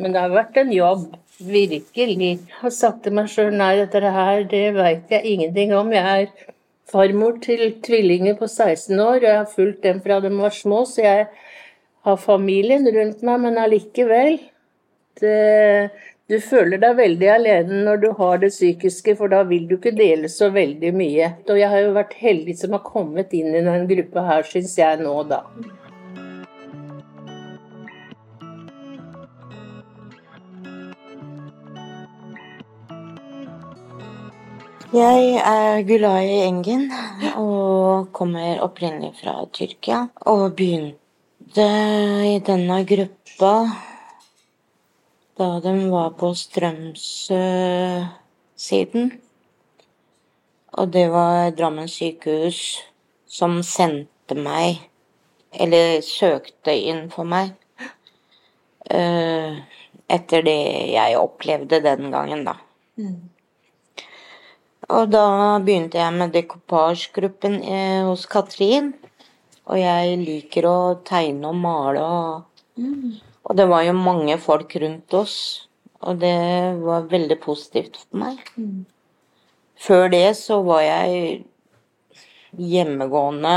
Men 0.00 0.14
det 0.14 0.22
har 0.22 0.32
vært 0.32 0.56
en 0.62 0.72
jobb. 0.72 1.10
Virkelig. 1.40 2.16
Jeg 2.20 2.56
har 2.60 2.72
sagt 2.72 3.04
til 3.04 3.14
meg 3.16 3.28
sjøl 3.32 3.54
nei, 3.56 3.74
dette 3.80 4.12
her, 4.12 4.42
det 4.48 4.64
veit 4.76 5.12
jeg 5.12 5.24
ingenting 5.34 5.72
om. 5.76 5.92
Jeg 5.92 6.24
er 6.24 6.50
farmor 6.90 7.38
til 7.44 7.76
tvillinger 7.84 8.36
på 8.38 8.48
16 8.48 8.98
år, 8.98 9.16
og 9.20 9.26
jeg 9.28 9.38
har 9.38 9.50
fulgt 9.54 9.82
dem 9.86 10.00
fra 10.04 10.20
de 10.20 10.30
var 10.36 10.54
små, 10.54 10.84
så 10.88 11.04
jeg 11.04 11.26
har 12.06 12.16
familien 12.20 12.86
rundt 12.94 13.22
meg, 13.26 13.42
men 13.44 13.60
allikevel 13.60 14.38
det, 15.20 15.90
Du 16.30 16.36
føler 16.38 16.78
deg 16.78 16.94
veldig 16.94 17.28
alene 17.34 17.80
når 17.88 17.96
du 18.04 18.08
har 18.14 18.38
det 18.38 18.52
psykiske, 18.52 19.16
for 19.18 19.32
da 19.32 19.42
vil 19.48 19.64
du 19.66 19.74
ikke 19.80 19.90
dele 19.98 20.28
så 20.30 20.46
veldig 20.54 20.92
mye. 20.94 21.32
Og 21.50 21.58
jeg 21.58 21.70
har 21.72 21.82
jo 21.82 21.96
vært 21.96 22.14
heldig 22.20 22.54
som 22.60 22.76
har 22.76 22.84
kommet 22.86 23.34
inn 23.34 23.50
i 23.50 23.58
denne 23.58 23.82
gruppa 23.90 24.22
her, 24.28 24.46
syns 24.46 24.76
jeg 24.78 25.02
nå, 25.02 25.16
da. 25.26 25.40
Jeg 34.90 35.38
er 35.46 35.84
Gulay 35.86 36.42
Engin 36.48 36.88
og 37.38 38.08
kommer 38.10 38.58
opprinnelig 38.64 39.12
fra 39.20 39.36
Tyrkia. 39.54 40.08
Og 40.26 40.56
begynte 40.58 41.66
i 42.26 42.40
denne 42.42 42.82
gruppa 42.90 43.70
da 45.38 45.62
de 45.62 45.86
var 45.94 46.10
på 46.18 46.34
Strømsø-siden. 46.34 49.14
Og 50.74 50.90
det 50.98 51.06
var 51.14 51.54
Drammen 51.54 51.86
sykehus 51.86 52.82
som 53.30 53.62
sendte 53.62 54.34
meg, 54.34 54.90
eller 55.54 56.02
søkte 56.02 56.74
inn 56.74 57.06
for 57.14 57.22
meg, 57.22 57.54
eh, 58.90 59.54
etter 60.10 60.42
det 60.42 60.90
jeg 60.98 61.14
opplevde 61.22 61.78
den 61.86 62.10
gangen, 62.10 62.42
da. 62.44 62.58
Og 64.90 65.10
da 65.12 65.24
begynte 65.62 66.00
jeg 66.00 66.14
med 66.16 66.32
dekoupage-gruppen 66.34 67.60
eh, 67.62 68.02
hos 68.08 68.24
Katrin. 68.30 68.92
Og 69.70 69.78
jeg 69.78 70.16
liker 70.18 70.66
å 70.66 70.78
tegne 71.06 71.52
og 71.52 71.58
male. 71.62 72.02
Og, 72.02 73.20
og 73.46 73.58
det 73.58 73.68
var 73.70 73.84
jo 73.86 73.94
mange 73.94 74.38
folk 74.42 74.74
rundt 74.82 75.14
oss. 75.14 75.36
Og 76.00 76.18
det 76.22 76.34
var 76.80 77.06
veldig 77.10 77.38
positivt 77.42 78.00
for 78.02 78.22
meg. 78.24 78.42
Før 79.80 80.10
det 80.12 80.26
så 80.40 80.58
var 80.66 80.82
jeg 80.82 81.44
hjemmegående. 82.58 83.56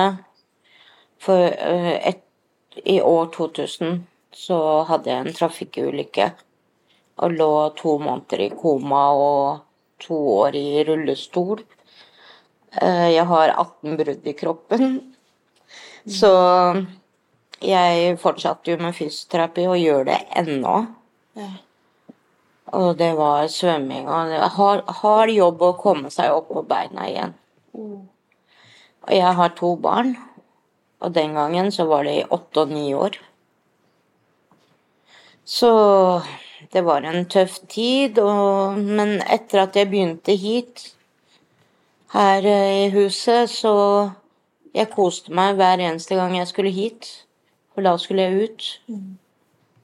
For 1.23 1.49
eh, 1.49 1.97
et, 2.13 2.23
i 2.85 2.99
år 3.01 3.29
2000 3.33 4.03
så 4.33 4.59
hadde 4.89 5.09
jeg 5.09 5.25
en 5.25 5.37
trafikkulykke. 5.41 6.31
Og 7.23 7.37
lå 7.41 7.53
to 7.79 7.97
måneder 8.01 8.45
i 8.45 8.53
koma 8.57 9.07
og 9.17 9.63
to 9.99 10.17
år 10.39 10.55
i 10.55 10.83
rullestol. 10.87 11.63
Eh, 12.81 13.09
Jeg 13.13 13.25
har 13.25 13.49
18 13.49 13.97
brudd 13.97 14.27
i 14.27 14.33
kroppen. 14.33 15.13
Så 16.07 16.29
jeg 17.63 18.17
fortsatte 18.19 18.71
jo 18.73 18.77
med 18.81 18.95
fysioterapi 18.95 19.67
og 19.71 19.79
gjør 19.79 20.05
det 20.09 20.19
ennå. 20.35 20.75
Og 22.73 22.97
det 22.97 23.11
var 23.15 23.47
svømming 23.47 24.07
og 24.09 24.31
det 24.31 24.39
var 24.41 24.83
hard, 24.99 25.29
jobb 25.29 25.61
å 25.61 25.75
komme 25.79 26.09
seg 26.11 26.33
opp 26.33 26.49
på 26.49 26.63
beina 26.67 27.07
igjen. 27.07 27.35
Og 29.03 29.11
jeg 29.13 29.35
har 29.37 29.53
to 29.55 29.75
barn, 29.75 30.15
og 31.03 31.13
den 31.13 31.35
gangen 31.35 31.71
så 31.71 31.85
var 31.85 32.03
det 32.07 32.15
i 32.17 32.27
åtte 32.31 32.63
og 32.63 32.71
ni 32.71 32.93
år. 32.95 33.17
Så 35.45 35.69
det 36.71 36.83
var 36.85 37.03
en 37.03 37.25
tøff 37.25 37.59
tid, 37.67 38.19
og, 38.19 38.77
men 38.79 39.17
etter 39.21 39.65
at 39.65 39.75
jeg 39.75 39.89
begynte 39.91 40.35
hit, 40.39 40.93
her 42.13 42.45
eh, 42.45 42.85
i 42.85 42.89
huset, 42.93 43.49
så 43.49 43.73
jeg 44.73 44.91
koste 44.93 45.33
meg 45.33 45.57
hver 45.57 45.81
eneste 45.81 46.17
gang 46.17 46.35
jeg 46.37 46.49
skulle 46.49 46.73
hit. 46.73 47.09
For 47.73 47.85
da 47.85 47.95
skulle 47.97 48.27
jeg 48.27 48.49
ut. 48.49 48.67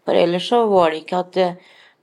For 0.05 0.17
ellers 0.17 0.45
så 0.49 0.63
var 0.69 0.91
det 0.91 1.03
ikke 1.03 1.23
at 1.23 1.33
det, 1.37 1.49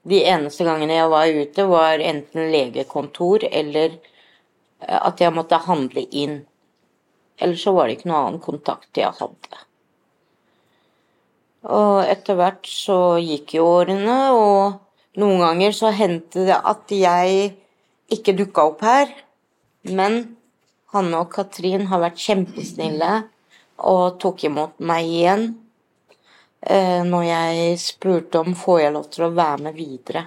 de 0.07 0.23
eneste 0.27 0.67
gangene 0.67 0.99
jeg 0.99 1.11
var 1.11 1.31
ute, 1.31 1.67
var 1.71 2.03
enten 2.03 2.51
legekontor 2.53 3.47
eller 3.51 3.97
eh, 3.97 4.99
at 4.99 5.23
jeg 5.23 5.35
måtte 5.35 5.63
handle 5.67 6.07
inn. 6.11 6.41
Ellers 7.39 7.63
så 7.67 7.75
var 7.77 7.87
det 7.87 7.99
ikke 7.99 8.11
noen 8.11 8.23
annen 8.23 8.43
kontakt 8.43 8.99
jeg 8.99 9.15
hadde. 9.19 9.66
Og 11.67 12.07
etter 12.07 12.39
hvert 12.39 12.69
så 12.71 13.19
gikk 13.19 13.57
jo 13.57 13.67
årene, 13.81 14.17
og 14.37 15.19
noen 15.19 15.43
ganger 15.43 15.75
så 15.75 15.91
hendte 15.95 16.45
det 16.47 16.57
at 16.57 16.93
jeg 16.95 17.55
ikke 18.13 18.37
dukka 18.39 18.67
opp 18.71 18.85
her. 18.87 19.11
Men 19.91 20.37
Hanne 20.95 21.23
og 21.25 21.33
Katrin 21.35 21.89
har 21.91 22.03
vært 22.05 22.23
kjempesnille 22.23 23.11
og 23.91 24.21
tok 24.23 24.47
imot 24.47 24.79
meg 24.89 25.09
igjen 25.11 25.43
eh, 26.63 27.03
når 27.05 27.25
jeg 27.27 27.81
spurte 27.83 28.41
om 28.41 28.55
får 28.57 28.81
jeg 28.81 28.95
lov 28.95 29.09
til 29.13 29.27
å 29.27 29.35
være 29.35 29.67
med 29.67 29.77
videre. 29.77 30.23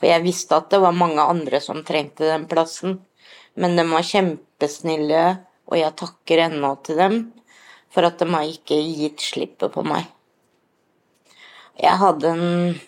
For 0.00 0.10
jeg 0.10 0.24
visste 0.24 0.58
at 0.58 0.72
det 0.74 0.82
var 0.82 0.98
mange 0.98 1.22
andre 1.22 1.60
som 1.62 1.84
trengte 1.86 2.26
den 2.26 2.48
plassen. 2.50 2.98
Men 3.54 3.76
de 3.78 3.84
var 3.86 4.02
kjempesnille, 4.08 5.22
og 5.70 5.78
jeg 5.78 5.96
takker 6.00 6.42
ennå 6.48 6.72
til 6.82 6.98
dem 6.98 7.16
for 7.92 8.08
at 8.08 8.18
de 8.18 8.26
har 8.32 8.48
ikke 8.48 8.78
gitt 8.82 9.22
slippet 9.22 9.72
på 9.74 9.84
meg. 9.86 10.08
Jeg 11.80 11.98
hadde 11.98 12.28
en 12.28 12.80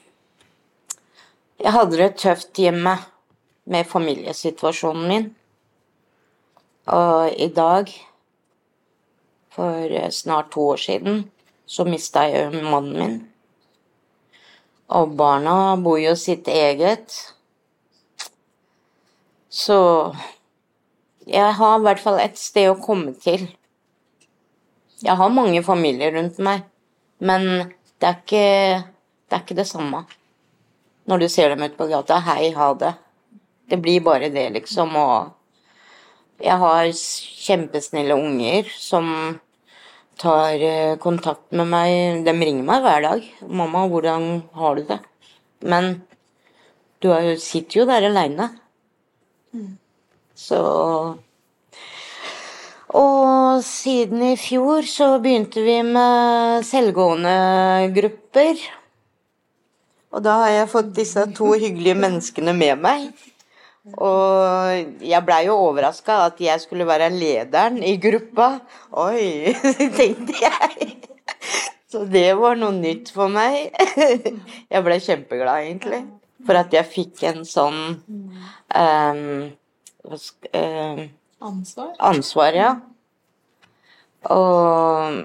Jeg 1.61 1.73
hadde 1.73 1.97
det 1.97 2.17
tøft 2.21 2.59
hjemme 2.61 2.99
med 3.65 3.87
familiesituasjonen 3.89 5.07
min. 5.09 5.29
Og 6.93 7.33
i 7.41 7.49
dag, 7.49 7.89
for 9.55 10.11
snart 10.11 10.51
to 10.53 10.67
år 10.75 10.77
siden, 10.77 11.31
så 11.67 11.87
mista 11.89 12.27
jeg 12.29 12.53
mannen 12.53 12.99
min. 12.99 13.15
Og 14.93 15.17
barna 15.17 15.77
bor 15.81 15.97
jo 15.97 16.13
sitt 16.19 16.49
eget. 16.49 17.15
Så 19.49 19.79
jeg 21.27 21.55
har 21.57 21.79
i 21.79 21.83
hvert 21.87 22.03
fall 22.05 22.21
et 22.21 22.37
sted 22.37 22.69
å 22.69 22.77
komme 22.77 23.15
til. 23.17 23.47
Jeg 25.01 25.17
har 25.17 25.33
mange 25.33 25.63
familier 25.65 26.13
rundt 26.19 26.37
meg, 26.43 26.67
men 27.19 27.73
det 28.05 28.11
er 28.11 28.19
ikke 28.21 28.49
det, 28.85 29.33
er 29.33 29.41
ikke 29.41 29.57
det 29.57 29.65
samme. 29.65 30.03
Når 31.09 31.23
du 31.23 31.29
ser 31.33 31.49
dem 31.49 31.63
ute 31.65 31.79
på 31.79 31.87
gata 31.89 32.19
'hei, 32.21 32.53
ha 32.53 32.75
det'. 32.75 32.99
Det 33.71 33.79
blir 33.81 34.05
bare 34.05 34.29
det, 34.29 34.53
liksom. 34.53 34.97
Og 34.97 35.33
jeg 36.41 36.59
har 36.59 36.85
kjempesnille 37.47 38.15
unger 38.15 38.69
som 38.77 39.41
tar 40.19 40.61
eh, 40.61 40.97
kontakt 41.01 41.53
med 41.53 41.67
meg. 41.67 42.25
De 42.27 42.33
ringer 42.33 42.65
meg 42.65 42.83
hver 42.85 43.01
dag. 43.09 43.25
'Mamma, 43.41 43.89
hvordan 43.89 44.43
har 44.53 44.75
du 44.75 44.83
det?' 44.83 45.01
Men 45.63 46.03
du 47.01 47.09
er 47.11 47.37
sitter 47.37 47.81
jo 47.81 47.87
der 47.87 48.05
aleine. 48.05 48.51
Så 50.35 50.61
Og 52.95 53.63
siden 53.67 54.23
i 54.23 54.35
fjor 54.39 54.87
så 54.87 55.17
begynte 55.23 55.63
vi 55.67 55.81
med 55.83 56.63
selvgående 56.67 57.37
grupper. 57.97 58.61
Og 60.15 60.23
da 60.23 60.37
har 60.45 60.53
jeg 60.53 60.71
fått 60.71 60.93
disse 60.95 61.25
to 61.35 61.57
hyggelige 61.57 61.99
menneskene 61.99 62.55
med 62.55 62.79
meg. 62.85 63.09
Og 63.99 65.03
jeg 65.05 65.27
blei 65.27 65.43
jo 65.49 65.57
overraska 65.67 66.21
at 66.29 66.39
jeg 66.41 66.63
skulle 66.63 66.87
være 66.87 67.11
lederen 67.13 67.83
i 67.83 67.97
gruppa. 68.01 68.61
Oi, 69.03 69.51
tenkte 69.99 70.39
jeg. 70.39 70.95
Så 71.91 72.07
det 72.11 72.31
var 72.39 72.55
noe 72.59 72.73
nytt 72.79 73.11
for 73.15 73.31
meg. 73.31 73.75
Jeg 74.73 74.83
ble 74.83 74.97
kjempeglad, 74.99 75.61
egentlig. 75.63 76.01
For 76.43 76.59
at 76.59 76.73
jeg 76.75 76.91
fikk 76.91 77.23
en 77.29 77.45
sånn 77.47 77.79
um, 78.75 79.29
Ansvar? 81.45 81.93
ansvar, 81.99 82.57
ja. 82.57 82.71
Og 84.33 85.21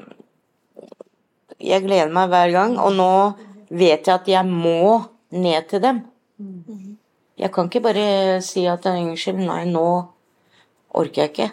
jeg 1.60 1.84
gleder 1.86 2.12
meg 2.12 2.32
hver 2.32 2.52
gang. 2.56 2.76
Og 2.84 2.92
nå 2.98 3.12
vet 3.70 4.08
jeg 4.08 4.16
at 4.16 4.28
jeg 4.28 4.46
må 4.48 5.00
ned 5.32 5.70
til 5.72 5.84
dem. 5.84 6.02
Jeg 7.40 7.54
kan 7.56 7.70
ikke 7.70 7.84
bare 7.86 8.42
si 8.44 8.66
at 8.68 8.86
unnskyld, 8.90 9.40
nei, 9.48 9.64
nå 9.70 9.86
orker 11.00 11.24
jeg 11.24 11.32
ikke. 11.32 11.50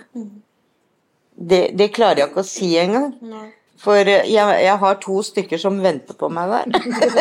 Det, 1.36 1.62
det 1.78 1.92
klarer 1.94 2.24
jeg 2.24 2.32
ikke 2.32 2.42
å 2.42 2.48
si 2.48 2.72
engang. 2.80 3.12
For 3.76 3.98
jeg, 4.08 4.24
jeg 4.32 4.76
har 4.80 4.94
to 5.02 5.18
stykker 5.26 5.60
som 5.60 5.76
venter 5.84 6.16
på 6.16 6.30
meg 6.32 6.48
der. 6.48 6.64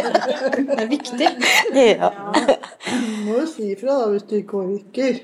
Det 0.66 0.78
er 0.80 0.90
viktig. 0.92 1.30
Ja. 1.76 2.10
Du 2.86 3.26
må 3.26 3.40
jo 3.42 3.46
si 3.50 3.72
ifra 3.74 3.96
da 4.00 4.06
hvis 4.12 4.24
du 4.30 4.36
ikke 4.38 4.60
orker. 4.62 5.18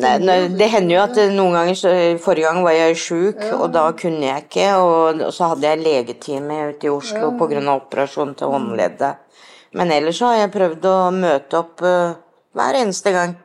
Nei, 0.00 0.12
nei, 0.22 0.36
det 0.56 0.68
hender 0.72 0.94
jo 0.94 1.00
at 1.02 1.18
eh, 1.20 1.32
noen 1.34 1.56
ganger 1.58 2.16
Forrige 2.22 2.46
gang 2.46 2.60
var 2.64 2.76
jeg 2.76 2.96
sjuk, 3.02 3.42
og 3.58 3.66
da 3.74 3.82
kunne 3.98 4.22
jeg 4.28 4.44
ikke. 4.46 4.68
Og, 4.80 5.20
og 5.26 5.34
så 5.36 5.50
hadde 5.52 5.68
jeg 5.68 5.82
legetime 5.84 6.60
ute 6.70 6.88
i 6.88 6.92
Oslo 6.94 7.28
Ja. 7.28 7.34
pga. 7.40 7.60
operasjon 7.74 8.32
til 8.38 8.54
håndleddet. 8.54 9.42
Men 9.76 9.92
ellers 9.94 10.18
så 10.18 10.30
har 10.32 10.40
jeg 10.44 10.54
prøvd 10.56 10.86
å 10.90 10.96
møte 11.14 11.58
opp 11.60 11.82
uh, 11.86 12.16
hver 12.56 12.78
eneste 12.80 13.12
gang. 13.14 13.36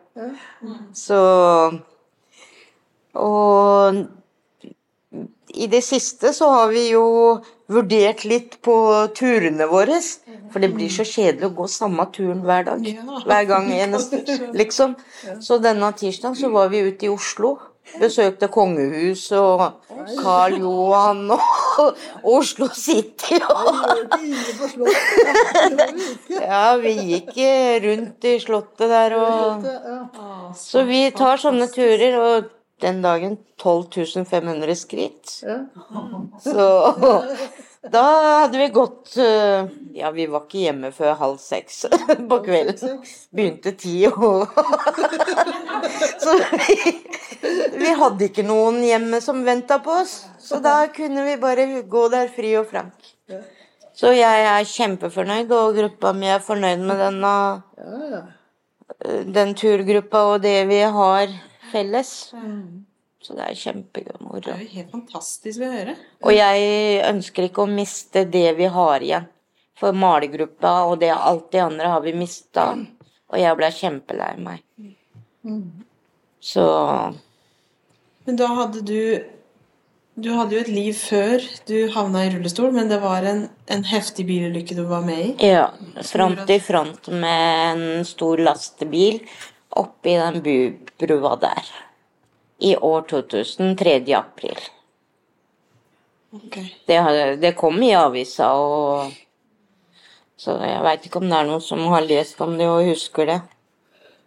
Så 0.95 1.19
Og 3.15 3.99
i 5.55 5.67
det 5.71 5.81
siste 5.85 6.33
så 6.35 6.49
har 6.51 6.71
vi 6.73 6.89
jo 6.91 7.05
vurdert 7.71 8.25
litt 8.27 8.57
på 8.65 8.75
turene 9.17 9.67
våre. 9.69 9.99
For 10.53 10.63
det 10.63 10.71
blir 10.75 10.91
så 10.93 11.05
kjedelig 11.07 11.49
å 11.49 11.55
gå 11.57 11.69
samme 11.71 12.05
turen 12.15 12.43
hver 12.45 12.67
dag. 12.67 12.89
Hver 13.25 13.47
gang 13.49 13.71
eneste, 13.83 14.21
liksom. 14.55 14.97
Så 15.43 15.59
denne 15.63 15.91
tirsdagen 15.97 16.37
så 16.37 16.51
var 16.53 16.69
vi 16.73 16.85
ute 16.89 17.07
i 17.07 17.13
Oslo. 17.13 17.55
Besøkte 17.99 18.47
kongehuset 18.49 19.37
og 19.37 19.61
Karl 20.17 20.55
Johan 20.57 21.29
og 21.35 21.43
Oslo 22.37 22.67
City. 22.73 23.37
Og 23.45 24.09
ja, 26.49 26.65
vi 26.81 26.95
gikk 27.11 27.29
eh, 27.45 27.77
rundt 27.85 28.25
i 28.25 28.33
slottet 28.41 28.89
der 28.89 29.15
og 29.19 29.69
Så 30.57 30.83
vi 30.89 31.05
tar 31.15 31.39
sånne 31.39 31.69
turer, 31.71 32.17
og 32.19 32.49
den 32.81 33.01
dagen 33.01 33.37
12 33.61 34.25
500 34.25 34.75
skritt. 34.75 35.43
Så 36.43 36.65
da 37.91 38.03
hadde 38.41 38.57
vi 38.57 38.67
gått 38.67 39.17
eh, 39.17 39.65
Ja, 39.93 40.11
vi 40.11 40.25
var 40.27 40.45
ikke 40.45 40.63
hjemme 40.65 40.91
før 40.91 41.15
halv 41.19 41.37
seks 41.39 41.85
på 42.29 42.39
kvelden. 42.45 43.01
Begynte 43.35 43.75
ti 43.79 43.97
og 44.09 44.47
Så 46.25 46.35
vi, 46.51 46.95
vi 47.77 47.91
hadde 47.99 48.27
ikke 48.27 48.45
noen 48.45 48.81
hjemme 48.83 49.21
som 49.21 49.43
venta 49.45 49.79
på 49.79 49.99
oss. 50.01 50.23
Så 50.41 50.59
da 50.63 50.85
kunne 50.93 51.23
vi 51.27 51.37
bare 51.41 51.67
gå 51.87 52.07
der 52.13 52.31
fri 52.33 52.55
og 52.59 52.67
frank. 52.71 53.13
Så 53.95 54.11
jeg 54.11 54.47
er 54.49 54.65
kjempefornøyd, 54.67 55.51
og 55.55 55.77
gruppa 55.77 56.11
mi 56.17 56.27
er 56.27 56.41
fornøyd 56.43 56.81
med 56.83 56.99
denne 56.99 57.35
den 59.05 59.53
turgruppa 59.57 60.21
og 60.33 60.41
det 60.43 60.65
vi 60.69 60.81
har 60.97 61.31
felles. 61.75 62.15
Så 63.25 63.33
det 63.33 63.45
er 63.45 63.55
kjempemoro. 63.57 64.41
Det 64.43 64.51
er 64.53 64.65
jo 64.65 64.73
helt 64.75 64.91
fantastisk 64.93 65.63
å 65.65 65.69
høre. 65.71 65.95
Og 66.25 66.35
jeg 66.35 66.99
ønsker 67.09 67.47
ikke 67.47 67.63
å 67.63 67.71
miste 67.71 68.25
det 68.29 68.51
vi 68.59 68.67
har 68.69 69.05
igjen. 69.05 69.25
For 69.75 69.95
malergruppa 69.97 70.75
og 70.87 70.99
det, 71.01 71.09
alt 71.11 71.49
det 71.51 71.63
andre 71.65 71.89
har 71.91 72.03
vi 72.05 72.13
mista. 72.15 72.69
Og 73.33 73.39
jeg 73.41 73.57
ble 73.59 73.71
kjempelei 73.75 74.35
meg. 74.39 74.61
Så 76.39 76.65
Men 78.25 78.37
da 78.37 78.47
hadde 78.61 78.81
du 78.85 79.23
Du 80.15 80.29
hadde 80.31 80.55
jo 80.55 80.61
et 80.61 80.71
liv 80.71 80.93
før 80.95 81.43
du 81.67 81.89
havna 81.91 82.21
i 82.23 82.29
rullestol, 82.31 82.69
men 82.71 82.87
det 82.87 83.01
var 83.03 83.25
en, 83.27 83.41
en 83.67 83.83
heftig 83.83 84.23
bilulykke 84.29 84.77
du 84.77 84.85
var 84.87 85.03
med 85.03 85.19
i. 85.19 85.49
ja, 85.49 85.65
front 86.07 86.49
i 86.49 86.59
front 86.63 87.09
med 87.11 87.73
en 87.73 88.05
stor 88.07 88.39
lastebil 88.39 89.19
oppi 89.75 90.15
den 90.19 90.41
bybrua 90.45 91.35
der. 91.41 91.73
I 92.59 92.75
år 92.77 93.01
2000, 93.09 93.75
3. 93.77 93.97
april. 94.15 94.59
Okay. 96.35 96.65
Det, 96.87 97.35
det 97.41 97.55
kom 97.55 97.83
i 97.83 97.93
avisa, 97.95 98.51
og 98.53 99.11
Så 100.37 100.51
jeg 100.59 100.81
veit 100.83 101.05
ikke 101.07 101.21
om 101.21 101.29
det 101.31 101.35
er 101.37 101.45
noen 101.47 101.61
som 101.63 101.79
har 101.93 102.03
lest 102.03 102.41
om 102.43 102.57
det 102.59 102.65
og 102.67 102.83
husker 102.89 103.29
det. 103.29 103.37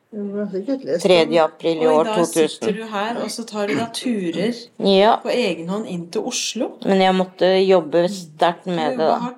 Du 0.09 0.39
har 0.39 0.47
sikkert 0.49 0.87
lest 0.89 1.05
3. 1.05 1.19
april 1.43 1.83
i 1.85 1.87
år 1.91 2.09
2000. 2.09 2.15
Og 2.15 2.23
i 2.23 2.23
da 2.25 2.49
sitter 2.49 2.73
du 2.79 2.85
her, 2.95 3.19
og 3.21 3.31
så 3.35 3.45
tar 3.45 3.69
du 3.69 3.75
da 3.77 3.89
turer 3.93 4.55
Ja, 4.89 5.19
på 5.21 5.29
egen 5.29 5.69
hånd 5.69 5.85
inn 5.87 6.07
til 6.09 6.25
Oslo. 6.31 6.71
men 6.87 7.03
jeg 7.05 7.15
måtte 7.15 7.51
jobbe 7.61 8.07
sterkt 8.09 8.67
med 8.73 8.97
det, 8.97 9.11
da. 9.11 9.33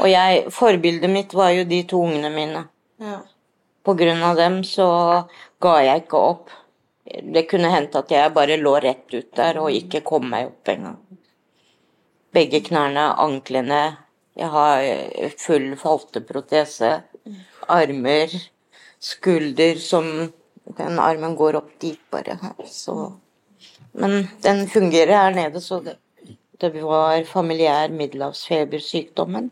Og 0.00 0.08
jeg, 0.10 0.46
forbildet 0.52 1.12
mitt 1.12 1.34
var 1.36 1.52
jo 1.56 1.68
de 1.68 1.82
to 1.92 2.00
ungene 2.08 2.30
mine. 2.32 2.64
Ja. 3.04 3.20
På 3.84 3.94
grunn 3.94 4.22
av 4.22 4.36
dem 4.36 4.62
så 4.66 4.88
ga 5.62 5.74
jeg 5.84 6.04
ikke 6.04 6.22
opp. 6.32 6.50
Det 7.04 7.46
kunne 7.48 7.70
hendt 7.72 7.96
at 7.96 8.10
jeg 8.12 8.34
bare 8.36 8.58
lå 8.60 8.74
rett 8.84 9.14
ut 9.14 9.30
der 9.36 9.60
og 9.62 9.72
ikke 9.72 10.04
kom 10.06 10.28
meg 10.28 10.50
opp 10.50 10.72
engang. 10.72 10.98
Begge 12.36 12.60
knærne, 12.66 13.06
anklene. 13.16 13.82
Jeg 14.38 14.50
har 14.52 14.82
eh, 14.84 15.32
full 15.40 15.72
falteprotese. 15.80 16.98
Armer, 17.68 18.34
skulder 19.00 19.80
som 19.82 20.32
Den 20.78 20.98
armen 21.00 21.32
går 21.36 21.56
opp 21.56 21.70
dit, 21.80 22.00
bare. 22.12 22.36
Så 22.68 23.14
Men 23.92 24.28
den 24.44 24.66
fungerer 24.68 25.14
her 25.16 25.30
nede, 25.34 25.60
så 25.64 25.80
det, 25.80 25.94
det 26.60 26.82
var 26.82 27.24
familiær 27.24 27.88
middelhavsfebersykdommen. 27.88 29.48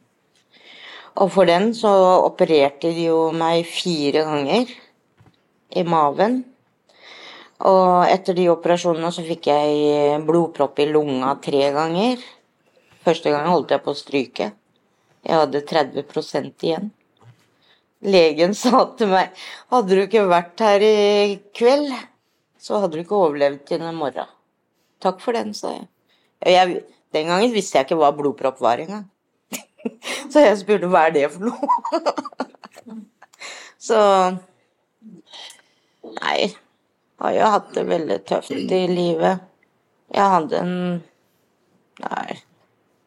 Og 1.16 1.30
for 1.32 1.48
den 1.48 1.70
så 1.76 1.90
opererte 2.26 2.90
de 2.92 3.06
jo 3.08 3.30
meg 3.32 3.64
fire 3.68 4.24
ganger 4.26 4.72
i 5.76 5.84
maven. 5.88 6.42
Og 7.64 8.04
etter 8.12 8.36
de 8.36 8.50
operasjonene 8.52 9.12
så 9.14 9.24
fikk 9.24 9.48
jeg 9.48 10.20
blodpropp 10.28 10.82
i 10.84 10.88
lunga 10.90 11.32
tre 11.40 11.70
ganger. 11.72 12.20
Første 13.06 13.32
gang 13.32 13.48
holdt 13.48 13.72
jeg 13.72 13.84
på 13.84 13.94
å 13.94 13.96
stryke. 13.96 14.50
Jeg 15.26 15.40
hadde 15.40 15.64
30% 15.64 16.68
igjen. 16.68 16.92
Legen 18.04 18.52
sa 18.62 18.84
til 18.98 19.10
meg 19.14 19.32
hadde 19.72 19.96
du 19.96 20.04
ikke 20.04 20.26
vært 20.28 20.60
her 20.62 20.84
i 20.84 21.38
kveld, 21.56 21.94
så 22.60 22.82
hadde 22.82 22.98
du 22.98 23.06
ikke 23.06 23.16
overlevd 23.16 23.64
til 23.70 23.82
i 23.82 23.96
morgen. 23.96 24.28
Takk 25.00 25.22
for 25.24 25.36
den, 25.36 25.54
sa 25.56 25.72
jeg. 25.72 25.88
Jeg. 26.44 26.84
Den 27.14 27.30
gangen 27.30 27.52
visste 27.54 27.78
jeg 27.78 27.86
ikke 27.86 27.96
hva 28.00 28.10
blodpropp 28.12 28.58
var 28.60 28.82
engang. 28.82 29.06
Så 30.32 30.42
jeg 30.44 30.60
spurte 30.60 30.90
hva 30.90 31.06
er 31.08 31.16
det 31.16 31.26
for 31.34 31.50
noe. 31.50 33.00
Så 33.88 33.98
Nei. 36.16 36.54
Har 37.16 37.32
jo 37.32 37.46
hatt 37.48 37.70
det 37.74 37.86
veldig 37.88 38.16
tøft 38.28 38.52
i 38.52 38.82
livet. 38.90 39.44
Jeg 40.12 40.32
hadde 40.32 40.58
en 40.60 40.74
Nei, 41.96 42.34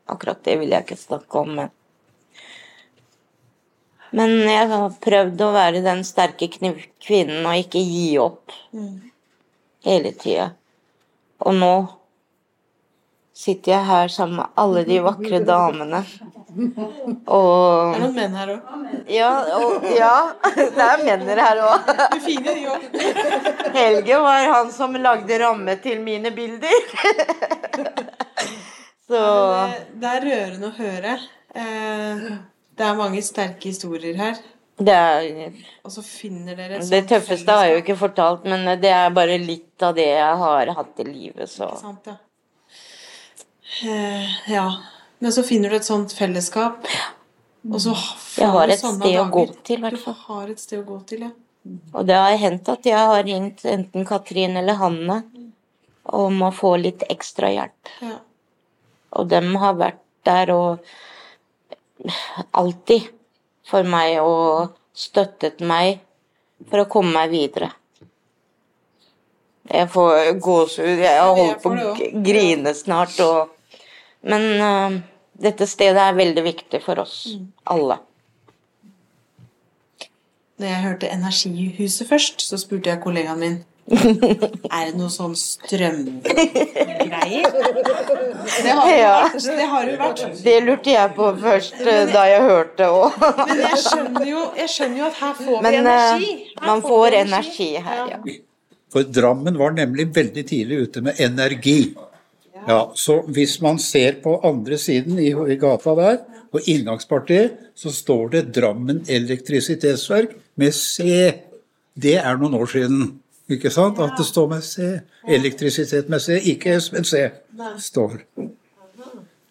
akkurat 0.09 0.39
det 0.41 0.55
vil 0.57 0.71
jeg 0.73 0.81
ikke 0.81 0.97
snakke 0.97 1.43
om, 1.43 1.51
men 1.59 1.75
Men 4.09 4.31
jeg 4.49 4.65
har 4.71 4.95
prøvd 5.03 5.41
å 5.45 5.51
være 5.53 5.83
den 5.85 6.01
sterke 6.07 6.47
kvinnen 6.49 7.45
og 7.45 7.59
ikke 7.61 7.83
gi 7.85 8.17
opp 8.17 8.55
hele 9.85 10.11
tida. 10.17 10.47
Og 11.45 11.53
nå 11.53 11.73
sitter 13.39 13.71
jeg 13.77 13.87
her 13.87 14.11
sammen 14.11 14.41
med 14.41 14.59
alle 14.59 14.83
de 14.87 14.99
vakre 15.03 15.39
damene. 15.47 16.01
Og 17.29 17.93
Det 17.93 17.99
er 17.99 18.03
noen 18.03 18.15
menn 18.17 18.35
her 18.35 18.51
òg. 18.55 18.73
Ja, 19.13 19.31
og, 19.55 19.85
ja 19.95 20.13
det 20.57 20.85
er 20.85 21.03
menn 21.05 21.23
her 21.39 21.61
òg. 21.63 21.89
Helge 23.77 24.21
var 24.25 24.51
han 24.53 24.71
som 24.75 24.97
lagde 24.99 25.39
ramme 25.43 25.77
til 25.83 26.03
mine 26.03 26.33
bilder. 26.35 26.79
Så 29.09 29.19
Det, 29.19 29.81
det 30.01 30.09
er 30.15 30.25
rørende 30.27 30.69
å 30.69 30.75
høre. 30.75 31.17
Eh, 31.57 32.29
det 32.77 32.85
er 32.85 32.97
mange 32.99 33.23
sterke 33.25 33.71
historier 33.71 34.19
her. 34.19 34.37
det 34.77 34.95
er 34.95 35.55
Og 35.83 35.91
så 35.91 36.03
finner 36.05 36.55
dere 36.55 36.77
et 36.77 36.91
Det 36.91 37.01
tøffeste 37.09 37.51
har 37.51 37.65
jeg 37.67 37.73
jo 37.73 37.83
ikke 37.83 37.97
fortalt, 38.03 38.45
men 38.47 38.67
det 38.79 38.91
er 38.93 39.09
bare 39.15 39.39
litt 39.41 39.81
av 39.83 39.95
det 39.97 40.11
jeg 40.11 40.35
har 40.43 40.73
hatt 40.77 41.01
i 41.01 41.07
livet, 41.07 41.49
så 41.49 41.71
Ikke 41.71 41.81
sant, 41.87 42.11
ja. 42.11 42.19
Eh, 43.83 44.51
ja. 44.53 44.65
Men 45.19 45.33
så 45.33 45.43
finner 45.43 45.69
du 45.69 45.75
et 45.79 45.87
sånt 45.87 46.13
fellesskap. 46.15 46.87
Og 47.69 47.81
så 47.83 47.93
får 47.93 48.43
Jeg 48.43 48.53
har 48.55 48.67
du 48.67 48.73
et 48.73 48.79
sted 48.79 48.95
sted 48.95 49.19
å 49.19 49.27
gå 49.33 49.45
til, 49.67 49.77
i 49.77 49.83
hvert 49.83 50.01
fall. 50.01 50.15
Du 50.15 50.31
har 50.31 50.51
et 50.53 50.61
sted 50.63 50.79
å 50.79 50.87
gå 50.87 50.99
til, 51.09 51.27
ja. 51.27 51.31
Og 51.93 52.07
det 52.07 52.15
har 52.15 52.37
hendt 52.39 52.69
at 52.71 52.87
jeg 52.87 53.11
har 53.11 53.23
ringt 53.27 53.65
enten 53.67 54.07
Katrin 54.07 54.55
eller 54.57 54.79
Hanne 54.79 55.19
om 56.09 56.41
å 56.41 56.51
få 56.55 56.77
litt 56.81 57.03
ekstra 57.09 57.51
hjelp. 57.53 57.93
ja. 58.01 58.17
Og 59.17 59.25
dem 59.25 59.55
har 59.57 59.73
vært 59.73 60.01
der 60.23 60.51
og 60.53 60.85
alltid 62.53 63.07
for 63.65 63.83
meg 63.83 64.19
og 64.21 64.75
støttet 64.93 65.63
meg 65.65 65.99
for 66.69 66.83
å 66.83 66.89
komme 66.89 67.15
meg 67.15 67.33
videre. 67.33 67.71
Jeg 69.69 69.89
får 69.93 70.31
gåsehud. 70.41 71.01
Jeg 71.01 71.21
har 71.21 71.35
holdt 71.37 71.63
på 71.63 71.73
å 71.73 71.95
grine 72.25 72.73
snart. 72.77 73.17
Og... 73.25 73.58
Men 74.27 74.41
uh, 74.59 74.91
dette 75.39 75.63
stedet 75.69 76.01
er 76.03 76.17
veldig 76.17 76.43
viktig 76.43 76.81
for 76.83 76.99
oss 77.05 77.21
alle. 77.71 77.95
Når 80.59 80.67
jeg 80.67 80.83
hørte 80.83 81.07
Energihuset 81.15 82.07
først, 82.09 82.41
så 82.43 82.57
spurte 82.59 82.89
jeg 82.91 82.99
kollegaen 83.03 83.39
min 83.39 83.57
Er 84.75 84.89
det 84.89 84.97
noe 84.99 85.09
sånn 85.09 85.31
strømgreier? 85.39 87.47
Det 88.59 88.73
har, 88.75 88.89
Ja. 88.91 89.29
vært, 89.29 89.45
det 89.55 89.65
har 89.71 89.83
jo 89.87 89.95
vært. 89.99 90.21
Det 90.43 90.55
lurte 90.65 90.89
jeg 90.91 91.11
på 91.15 91.25
først 91.41 91.73
jeg, 91.79 92.09
da 92.11 92.23
jeg 92.27 92.41
hørte 92.43 92.83
òg. 92.91 93.11
Men 93.49 93.59
jeg 93.61 93.77
skjønner, 93.83 94.25
jo, 94.29 94.41
jeg 94.57 94.69
skjønner 94.73 94.97
jo 94.99 95.05
at 95.07 95.13
her 95.21 95.33
får 95.37 95.55
vi 95.55 95.61
Men 95.65 95.73
eh, 95.73 95.79
energi. 95.81 96.29
Her 96.59 96.65
man 96.67 96.81
får, 96.83 96.89
får 96.89 97.09
energi 97.19 97.69
her, 97.87 97.99
ja. 98.11 98.17
For 98.89 99.01
Drammen 99.19 99.55
var 99.59 99.71
nemlig 99.77 100.05
veldig 100.15 100.43
tidlig 100.49 100.75
ute 100.87 100.99
med 101.05 101.13
energi. 101.21 101.77
Ja, 102.67 102.91
Så 102.95 103.21
hvis 103.27 103.61
man 103.61 103.79
ser 103.79 104.19
på 104.23 104.39
andre 104.43 104.77
siden 104.77 105.19
i, 105.19 105.31
i 105.31 105.57
gata 105.59 105.95
der, 105.95 106.17
på 106.51 106.59
inngangspartiet, 106.65 107.57
så 107.75 107.91
står 107.93 108.29
det 108.29 108.43
Drammen 108.55 109.03
elektrisitetsverk 109.07 110.35
med 110.55 110.73
C. 110.73 111.33
Det 111.93 112.15
er 112.17 112.37
noen 112.37 112.57
år 112.57 112.71
siden. 112.71 113.03
Ikke 113.49 113.71
sant? 113.73 113.99
At 114.01 114.17
det 114.17 114.25
står 114.27 114.49
med 114.51 114.65
C. 114.65 114.99
Elektrisitet 115.27 116.09
med 116.09 116.21
C, 116.21 116.37
ikke 116.51 116.77
S, 116.77 116.91
men 116.93 117.05
C. 117.07 117.29
Står. 117.81 118.19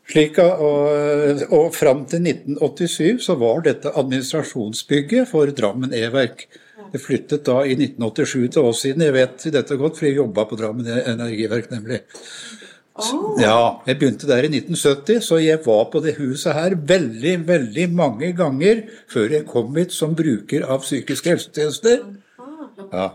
Slik, 0.08 0.38
og, 0.40 1.42
og 1.52 1.74
fram 1.76 2.06
til 2.08 2.24
1987 2.24 3.26
så 3.26 3.34
var 3.36 3.60
dette 3.66 3.92
administrasjonsbygget 3.92 5.28
for 5.28 5.50
Drammen 5.52 5.92
E-verk. 5.94 6.46
Det 6.92 7.00
flyttet 7.02 7.44
da 7.44 7.58
i 7.66 7.74
1987 7.76 8.54
til 8.54 8.70
oss 8.70 8.80
siden. 8.86 9.04
Jeg 9.04 9.16
vet 9.18 9.44
dette 9.52 9.76
godt, 9.76 9.98
for 9.98 10.08
jeg 10.08 10.16
jobba 10.22 10.46
på 10.48 10.56
Drammen 10.56 10.88
Energiverk, 10.88 11.68
nemlig. 11.74 12.00
Ja, 13.38 13.78
jeg 13.86 13.98
begynte 14.00 14.26
der 14.26 14.46
i 14.46 14.50
1970, 14.50 15.20
så 15.22 15.38
jeg 15.42 15.60
var 15.64 15.84
på 15.92 16.02
det 16.02 16.16
huset 16.18 16.56
her 16.56 16.74
veldig, 16.74 17.34
veldig 17.48 17.86
mange 17.94 18.32
ganger 18.36 18.82
før 19.10 19.36
jeg 19.38 19.46
kom 19.50 19.76
hit 19.78 19.94
som 19.94 20.16
bruker 20.18 20.66
av 20.66 20.82
psykiske 20.82 21.36
helsetjenester. 21.36 22.02
Ja. 22.92 23.10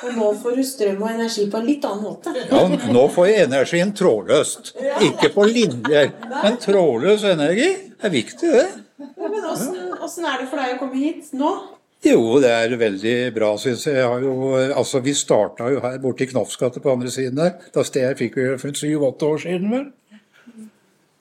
Og 0.00 0.14
nå 0.16 0.28
får 0.40 0.56
du 0.56 0.62
strøm 0.64 1.02
og 1.02 1.10
energi 1.10 1.44
på 1.50 1.58
en 1.58 1.66
litt 1.66 1.84
annen 1.84 2.06
måte. 2.06 2.32
ja, 2.38 2.62
nå 2.94 3.02
får 3.12 3.26
jeg 3.28 3.48
energien 3.48 3.90
trådløst. 3.96 4.72
Ikke 5.08 5.32
på 5.34 5.44
linjer, 5.50 6.14
men 6.30 6.56
trådløs 6.62 7.26
energi 7.34 7.68
er 8.00 8.14
viktig, 8.14 8.54
det. 8.54 8.68
Ja, 9.00 9.28
men 9.28 9.44
åssen 9.50 10.24
er 10.28 10.40
det 10.40 10.48
for 10.48 10.60
deg 10.60 10.76
å 10.76 10.80
komme 10.80 11.00
hit 11.00 11.34
nå? 11.36 11.52
Jo, 12.00 12.20
det 12.40 12.48
er 12.48 12.74
veldig 12.80 13.14
bra, 13.36 13.50
syns 13.60 13.84
jeg. 13.84 13.98
jeg 14.00 14.22
jo, 14.24 14.34
altså, 14.56 15.02
vi 15.04 15.12
starta 15.16 15.68
jo 15.68 15.82
her 15.84 15.98
borte 16.00 16.24
i 16.24 16.30
Knoffsgate 16.30 16.80
på 16.80 16.94
andre 16.94 17.12
siden 17.12 17.36
der. 17.36 17.58
Da 17.74 17.84
stedet 17.84 18.16
fikk 18.20 18.38
vi 18.40 18.46
for 18.60 18.76
syv-åtte 18.76 19.28
år 19.28 19.42
siden, 19.42 19.74
vel. 19.74 19.90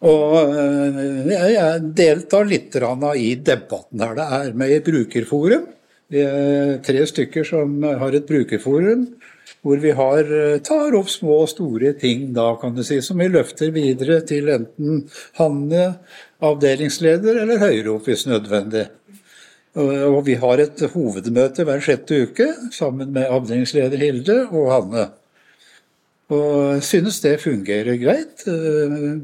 Og 0.07 0.53
øh, 0.55 1.25
jeg, 1.27 1.49
jeg 1.57 1.81
deltar 1.97 2.47
litt 2.47 2.77
i 2.79 3.33
debatten 3.35 3.99
her. 4.05 4.15
Det 4.15 4.27
er 4.37 4.53
med 4.55 4.71
i 4.71 4.79
brukerforum. 4.85 5.67
Vi 6.09 6.23
er 6.23 6.77
tre 6.81 7.03
stykker 7.05 7.43
som 7.43 7.83
har 7.83 8.15
et 8.15 8.25
brukerforum 8.25 9.09
hvor 9.61 9.81
vi 9.81 9.91
har, 9.91 10.23
øh, 10.23 10.59
tar 10.63 10.95
opp 10.95 11.09
små 11.09 11.41
og 11.43 11.49
store 11.51 11.93
ting 11.99 12.29
da, 12.35 12.53
kan 12.61 12.75
du 12.75 12.83
si, 12.83 13.01
som 13.01 13.19
vi 13.19 13.27
løfter 13.27 13.73
videre 13.75 14.21
til 14.21 14.49
enten 14.53 15.03
Hanne, 15.39 15.99
avdelingsleder, 16.39 17.41
eller 17.41 17.59
høyere 17.59 17.97
opp 17.97 18.07
hvis 18.07 18.25
nødvendig. 18.29 18.87
Og 19.77 20.23
vi 20.25 20.34
har 20.41 20.58
et 20.63 20.82
hovedmøte 20.95 21.65
hver 21.67 21.82
sjette 21.84 22.23
uke 22.25 22.47
sammen 22.73 23.12
med 23.13 23.29
avdelingsleder 23.29 24.01
Hilde 24.01 24.38
og 24.49 24.71
Hanne. 24.73 25.03
Og 26.34 26.82
synes 26.86 27.21
det 27.21 27.39
fungerer 27.41 27.97
greit. 28.01 28.47
eh, 28.47 29.21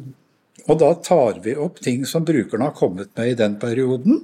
Og 0.67 0.79
da 0.79 0.93
tar 0.95 1.41
vi 1.43 1.55
opp 1.55 1.79
ting 1.81 2.05
som 2.05 2.25
brukerne 2.25 2.69
har 2.69 2.73
kommet 2.77 3.09
med 3.17 3.29
i 3.29 3.35
den 3.37 3.57
perioden. 3.61 4.23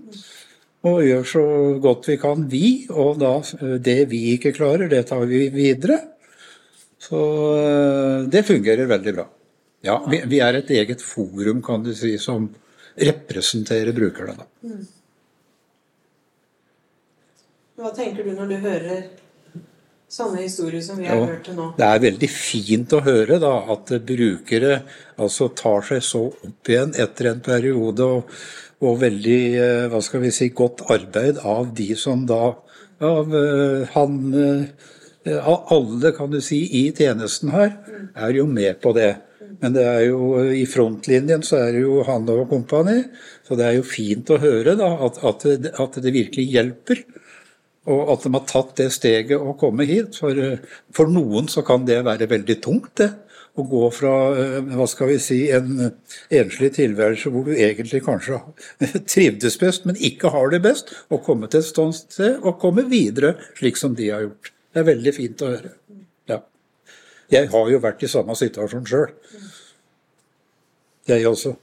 Og 0.84 1.04
gjør 1.06 1.24
så 1.26 1.44
godt 1.82 2.08
vi 2.10 2.18
kan, 2.18 2.48
vi. 2.50 2.88
Og 2.90 3.20
da 3.22 3.36
eh, 3.62 3.78
det 3.78 4.10
vi 4.10 4.34
ikke 4.36 4.54
klarer, 4.54 4.90
det 4.90 5.08
tar 5.10 5.26
vi 5.26 5.50
videre. 5.50 6.00
Så 7.02 7.20
eh, 7.58 8.30
det 8.30 8.46
fungerer 8.46 8.90
veldig 8.90 9.14
bra. 9.14 9.28
Ja, 9.86 10.00
vi, 10.10 10.22
vi 10.30 10.40
er 10.42 10.58
et 10.58 10.70
eget 10.70 11.02
forum, 11.02 11.62
kan 11.66 11.84
du 11.84 11.94
si, 11.98 12.18
som 12.22 12.50
representerer 12.98 13.94
brukerne. 13.94 14.38
da. 14.38 14.46
Hva 17.82 17.89
tenker 17.98 18.28
du 18.28 18.36
når 18.38 18.50
du 18.52 18.58
hører 18.62 19.04
sånne 20.12 20.44
historier 20.44 20.84
som 20.86 21.00
vi 21.02 21.08
har 21.10 21.17
Jo, 21.17 21.28
hørt 21.32 21.46
til 21.48 21.56
nå? 21.58 21.70
Det 21.80 21.88
er 21.88 22.04
veldig 22.04 22.30
fint 22.30 22.94
å 22.94 23.02
høre 23.06 23.39
da, 23.41 23.54
at 23.74 23.94
brukere 24.06 24.82
altså 25.17 25.48
tar 25.58 25.88
seg 25.88 26.04
så 26.06 26.26
opp 26.30 26.70
igjen 26.70 26.94
etter 27.00 27.32
en 27.32 27.41
periode, 27.46 28.06
og, 28.06 28.36
og 28.86 29.00
veldig 29.02 29.39
eh, 29.56 29.86
hva 29.89 30.02
skal 30.06 30.22
vi 30.26 30.34
si, 30.36 30.52
godt 30.54 30.84
arbeid 30.94 31.41
av 31.41 31.72
de 31.78 31.94
som 31.98 32.28
da 32.30 32.44
Av 33.02 33.34
eh, 33.34 33.89
han 33.96 34.17
eh, 34.38 35.34
Av 35.41 35.74
alle, 35.74 36.12
kan 36.17 36.30
du 36.34 36.38
si, 36.41 36.60
i 36.82 36.84
tjenesten 36.98 37.50
her, 37.54 37.76
er 38.13 38.34
jo 38.34 38.48
med 38.50 38.78
på 38.82 38.94
det. 38.98 39.12
Men 39.62 39.76
det 39.76 39.84
er 39.86 40.06
jo 40.08 40.39
i 40.58 40.63
frontlinjen 40.65 41.44
så 41.46 41.60
er 41.62 41.76
det 41.76 41.84
jo 41.84 42.00
han 42.08 42.26
og 42.34 42.48
kompani, 42.50 43.04
så 43.46 43.58
det 43.58 43.67
er 43.67 43.76
jo 43.78 43.86
fint 43.86 44.32
å 44.34 44.39
høre 44.41 44.74
da, 44.80 44.89
at, 45.06 45.20
at, 45.30 45.46
det, 45.62 45.74
at 45.78 46.00
det 46.02 46.13
virkelig 46.15 46.48
hjelper. 46.50 47.04
Og 47.89 48.12
at 48.13 48.26
de 48.26 48.30
har 48.36 48.46
tatt 48.46 48.76
det 48.78 48.91
steget 48.94 49.41
å 49.41 49.56
komme 49.58 49.88
hit. 49.89 50.20
For, 50.22 50.38
eh, 50.38 50.62
for 50.94 51.10
noen 51.10 51.50
så 51.50 51.63
kan 51.65 51.86
det 51.88 52.04
være 52.06 52.30
veldig 52.30 52.58
tungt, 52.62 52.94
det. 53.02 53.10
Å 53.58 53.65
gå 53.67 53.82
fra 53.91 54.12
eh, 54.38 54.60
hva 54.78 54.86
skal 54.88 55.10
vi 55.10 55.17
si, 55.20 55.39
en 55.52 55.89
enslig 56.30 56.72
tilværelse 56.78 57.32
hvor 57.34 57.50
du 57.50 57.56
egentlig 57.56 58.04
kanskje 58.06 58.39
trivdes 59.13 59.58
best, 59.60 59.89
men 59.89 59.98
ikke 59.98 60.32
har 60.32 60.54
det 60.54 60.62
best, 60.63 60.94
og 61.10 61.26
komme 61.26 61.50
til 61.52 61.63
et 61.63 61.72
sånt 61.72 61.98
sted 61.98 62.38
og 62.39 62.62
komme 62.62 62.86
videre 62.91 63.34
slik 63.58 63.82
som 63.82 63.98
de 63.98 64.12
har 64.13 64.28
gjort. 64.28 64.54
Det 64.72 64.84
er 64.84 64.88
veldig 64.88 65.15
fint 65.17 65.44
å 65.44 65.52
høre. 65.52 65.74
Ja. 66.32 66.39
Jeg 67.34 67.50
har 67.52 67.74
jo 67.74 67.82
vært 67.84 68.06
i 68.06 68.12
samme 68.12 68.38
situasjon 68.39 68.88
sjøl. 68.88 69.10
Jeg 71.10 71.28
også. 71.28 71.58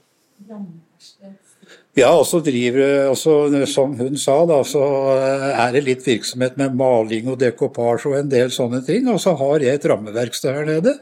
Ja, 1.99 2.11
og 2.15 2.25
så 2.29 2.39
driver 2.43 3.09
også, 3.11 3.65
Som 3.67 3.97
hun 3.99 4.15
sa, 4.17 4.37
da, 4.47 4.61
så 4.63 4.83
er 5.51 5.73
det 5.75 5.85
litt 5.87 6.05
virksomhet 6.07 6.55
med 6.59 6.77
maling 6.79 7.27
og 7.31 7.39
dekopasje 7.41 8.13
og 8.13 8.19
en 8.21 8.31
del 8.31 8.53
sånne 8.55 8.81
ting. 8.87 9.09
Og 9.11 9.19
så 9.21 9.35
har 9.39 9.65
jeg 9.65 9.79
et 9.79 9.89
rammeverksted 9.91 10.55
her 10.55 10.69
nede 10.69 10.95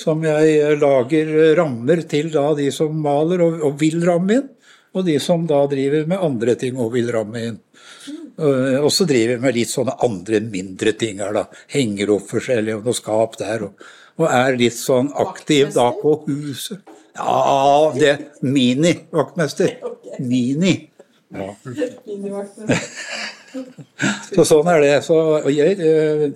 som 0.00 0.22
jeg 0.24 0.78
lager 0.80 1.32
rammer 1.58 2.00
til 2.08 2.30
da 2.32 2.50
de 2.56 2.70
som 2.72 2.94
maler 3.04 3.42
og, 3.44 3.58
og 3.68 3.76
vil 3.82 4.00
ramme 4.06 4.38
inn. 4.38 4.46
Og 4.96 5.04
de 5.06 5.18
som 5.22 5.44
da 5.46 5.60
driver 5.70 6.08
med 6.10 6.22
andre 6.24 6.56
ting 6.58 6.78
og 6.80 6.94
vil 6.96 7.10
ramme 7.14 7.42
inn. 7.50 7.58
Eh, 8.40 8.78
Og 8.80 8.90
så 8.94 9.06
driver 9.06 9.36
jeg 9.36 9.42
med 9.44 9.58
litt 9.58 9.70
sånne 9.70 9.94
andre 10.06 10.40
mindre 10.42 10.94
ting 10.98 11.20
her, 11.22 11.36
da. 11.36 11.44
Henger 11.70 12.14
opp 12.16 12.30
forskjellig 12.32 12.78
og 12.78 12.88
noe 12.88 12.96
skap 12.96 13.36
der. 13.38 13.68
Og, 13.68 13.90
og 14.18 14.26
er 14.32 14.58
litt 14.58 14.78
sånn 14.78 15.12
aktiv 15.20 15.70
da 15.76 15.90
på 16.00 16.16
huset. 16.26 16.80
Ja, 17.16 17.92
det 17.96 18.18
Mini-vaktmester. 18.40 19.76
Mini. 20.30 20.90
Ja. 21.30 21.54
Så 24.34 24.44
sånn 24.46 24.68
er 24.70 24.82
det. 24.84 24.94
Så 25.06 25.16
jeg, 25.50 25.78
eh, 25.82 26.30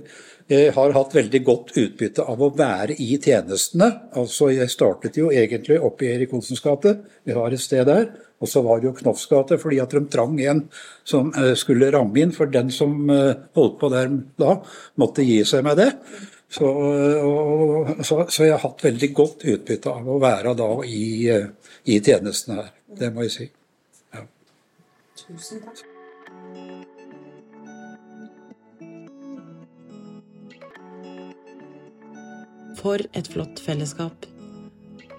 jeg 0.50 0.74
har 0.76 0.94
hatt 0.96 1.16
veldig 1.16 1.40
godt 1.46 1.72
utbytte 1.80 2.26
av 2.28 2.42
å 2.42 2.50
være 2.56 2.96
i 3.00 3.14
tjenestene. 3.16 3.90
Altså, 4.18 4.50
Jeg 4.52 4.72
startet 4.72 5.16
jo 5.16 5.30
egentlig 5.32 5.80
oppe 5.80 6.06
i 6.06 6.12
Erik 6.14 6.34
Olsens 6.36 6.62
gate, 6.64 6.98
vi 7.24 7.36
har 7.36 7.54
et 7.54 7.62
sted 7.62 7.86
der. 7.86 8.10
Og 8.42 8.50
så 8.50 8.60
var 8.60 8.80
det 8.80 8.90
jo 8.90 8.96
Knofs 8.98 9.24
gate, 9.30 9.56
fordi 9.62 9.78
at 9.80 9.94
de 9.94 10.02
trang 10.10 10.34
en 10.42 10.64
som 11.06 11.30
eh, 11.38 11.54
skulle 11.56 11.92
ramme 11.94 12.20
inn. 12.20 12.34
For 12.34 12.50
den 12.50 12.70
som 12.74 13.10
eh, 13.10 13.32
holdt 13.56 13.78
på 13.80 13.90
der 13.94 14.10
da, 14.40 14.58
måtte 15.00 15.24
gi 15.24 15.40
seg 15.48 15.64
med 15.64 15.78
det. 15.80 15.90
Så, 16.54 16.68
og, 16.70 17.88
så, 18.06 18.20
så 18.30 18.44
jeg 18.46 18.54
har 18.54 18.62
hatt 18.62 18.84
veldig 18.84 19.08
godt 19.16 19.42
utbytte 19.50 19.90
av 19.90 20.06
å 20.06 20.20
være 20.22 20.52
da 20.54 20.68
i, 20.86 21.26
eh, 21.32 21.48
i 21.90 21.98
tjenestene 21.98 22.60
her. 22.60 22.70
Det 23.00 23.08
må 23.10 23.24
jeg 23.24 23.32
si. 23.34 23.46
Ja. 24.14 24.22
Tusen 25.18 25.64
takk. 25.64 25.82
For 32.78 33.02
et 33.16 33.32
flott 33.32 33.58
fellesskap. 33.64 34.30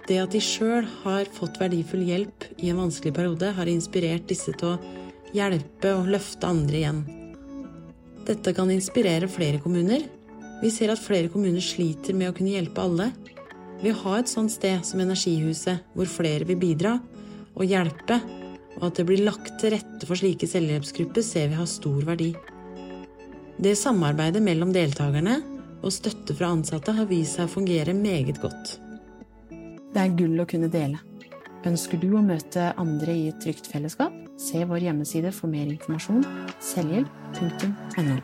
Det 0.08 0.22
at 0.22 0.32
de 0.32 0.40
sjøl 0.40 0.86
har 1.02 1.28
fått 1.36 1.60
verdifull 1.60 2.06
hjelp 2.06 2.48
i 2.62 2.70
en 2.72 2.80
vanskelig 2.86 3.16
periode, 3.18 3.52
har 3.58 3.72
inspirert 3.72 4.30
disse 4.30 4.54
til 4.56 4.76
å 4.76 5.06
hjelpe 5.36 5.98
og 5.98 6.14
løfte 6.16 6.48
andre 6.48 6.80
igjen. 6.80 7.08
Dette 8.26 8.54
kan 8.56 8.72
inspirere 8.72 9.28
flere 9.28 9.60
kommuner. 9.60 10.06
Vi 10.66 10.72
ser 10.74 10.90
at 10.90 10.98
flere 10.98 11.30
kommuner 11.30 11.62
sliter 11.62 12.16
med 12.18 12.32
å 12.32 12.34
kunne 12.34 12.56
hjelpe 12.56 12.82
alle. 12.82 13.12
Vi 13.84 13.92
har 13.94 14.18
et 14.18 14.32
sånt 14.32 14.50
sted 14.50 14.82
som 14.88 15.04
Energihuset, 15.04 15.84
hvor 15.94 16.10
flere 16.10 16.48
vil 16.50 16.58
bidra 16.58 16.96
og 17.54 17.70
hjelpe, 17.70 18.18
og 18.80 18.88
at 18.88 18.98
det 18.98 19.06
blir 19.06 19.22
lagt 19.28 19.60
til 19.62 19.76
rette 19.76 20.10
for 20.10 20.18
slike 20.18 20.50
selvhjelpsgrupper, 20.50 21.22
ser 21.22 21.52
vi 21.52 21.60
har 21.60 21.70
stor 21.70 22.02
verdi. 22.10 22.32
Det 23.62 23.76
samarbeidet 23.78 24.42
mellom 24.42 24.74
deltakerne 24.74 25.38
og 25.86 25.94
støtte 25.94 26.34
fra 26.34 26.50
ansatte 26.56 26.98
har 26.98 27.12
vist 27.14 27.38
seg 27.38 27.46
å 27.46 27.56
fungere 27.60 27.94
meget 27.94 28.42
godt. 28.42 28.80
Det 29.94 30.02
er 30.02 30.18
gull 30.18 30.42
å 30.42 30.50
kunne 30.50 30.72
dele. 30.74 30.98
Ønsker 31.66 32.02
du 32.02 32.16
å 32.18 32.26
møte 32.26 32.72
andre 32.82 33.14
i 33.14 33.28
et 33.30 33.38
trygt 33.44 33.70
fellesskap? 33.70 34.18
Se 34.42 34.66
vår 34.66 34.90
hjemmeside 34.90 35.30
for 35.30 35.54
mer 35.54 35.70
informasjon 35.70 36.26
selvhjelp.no. 36.74 38.24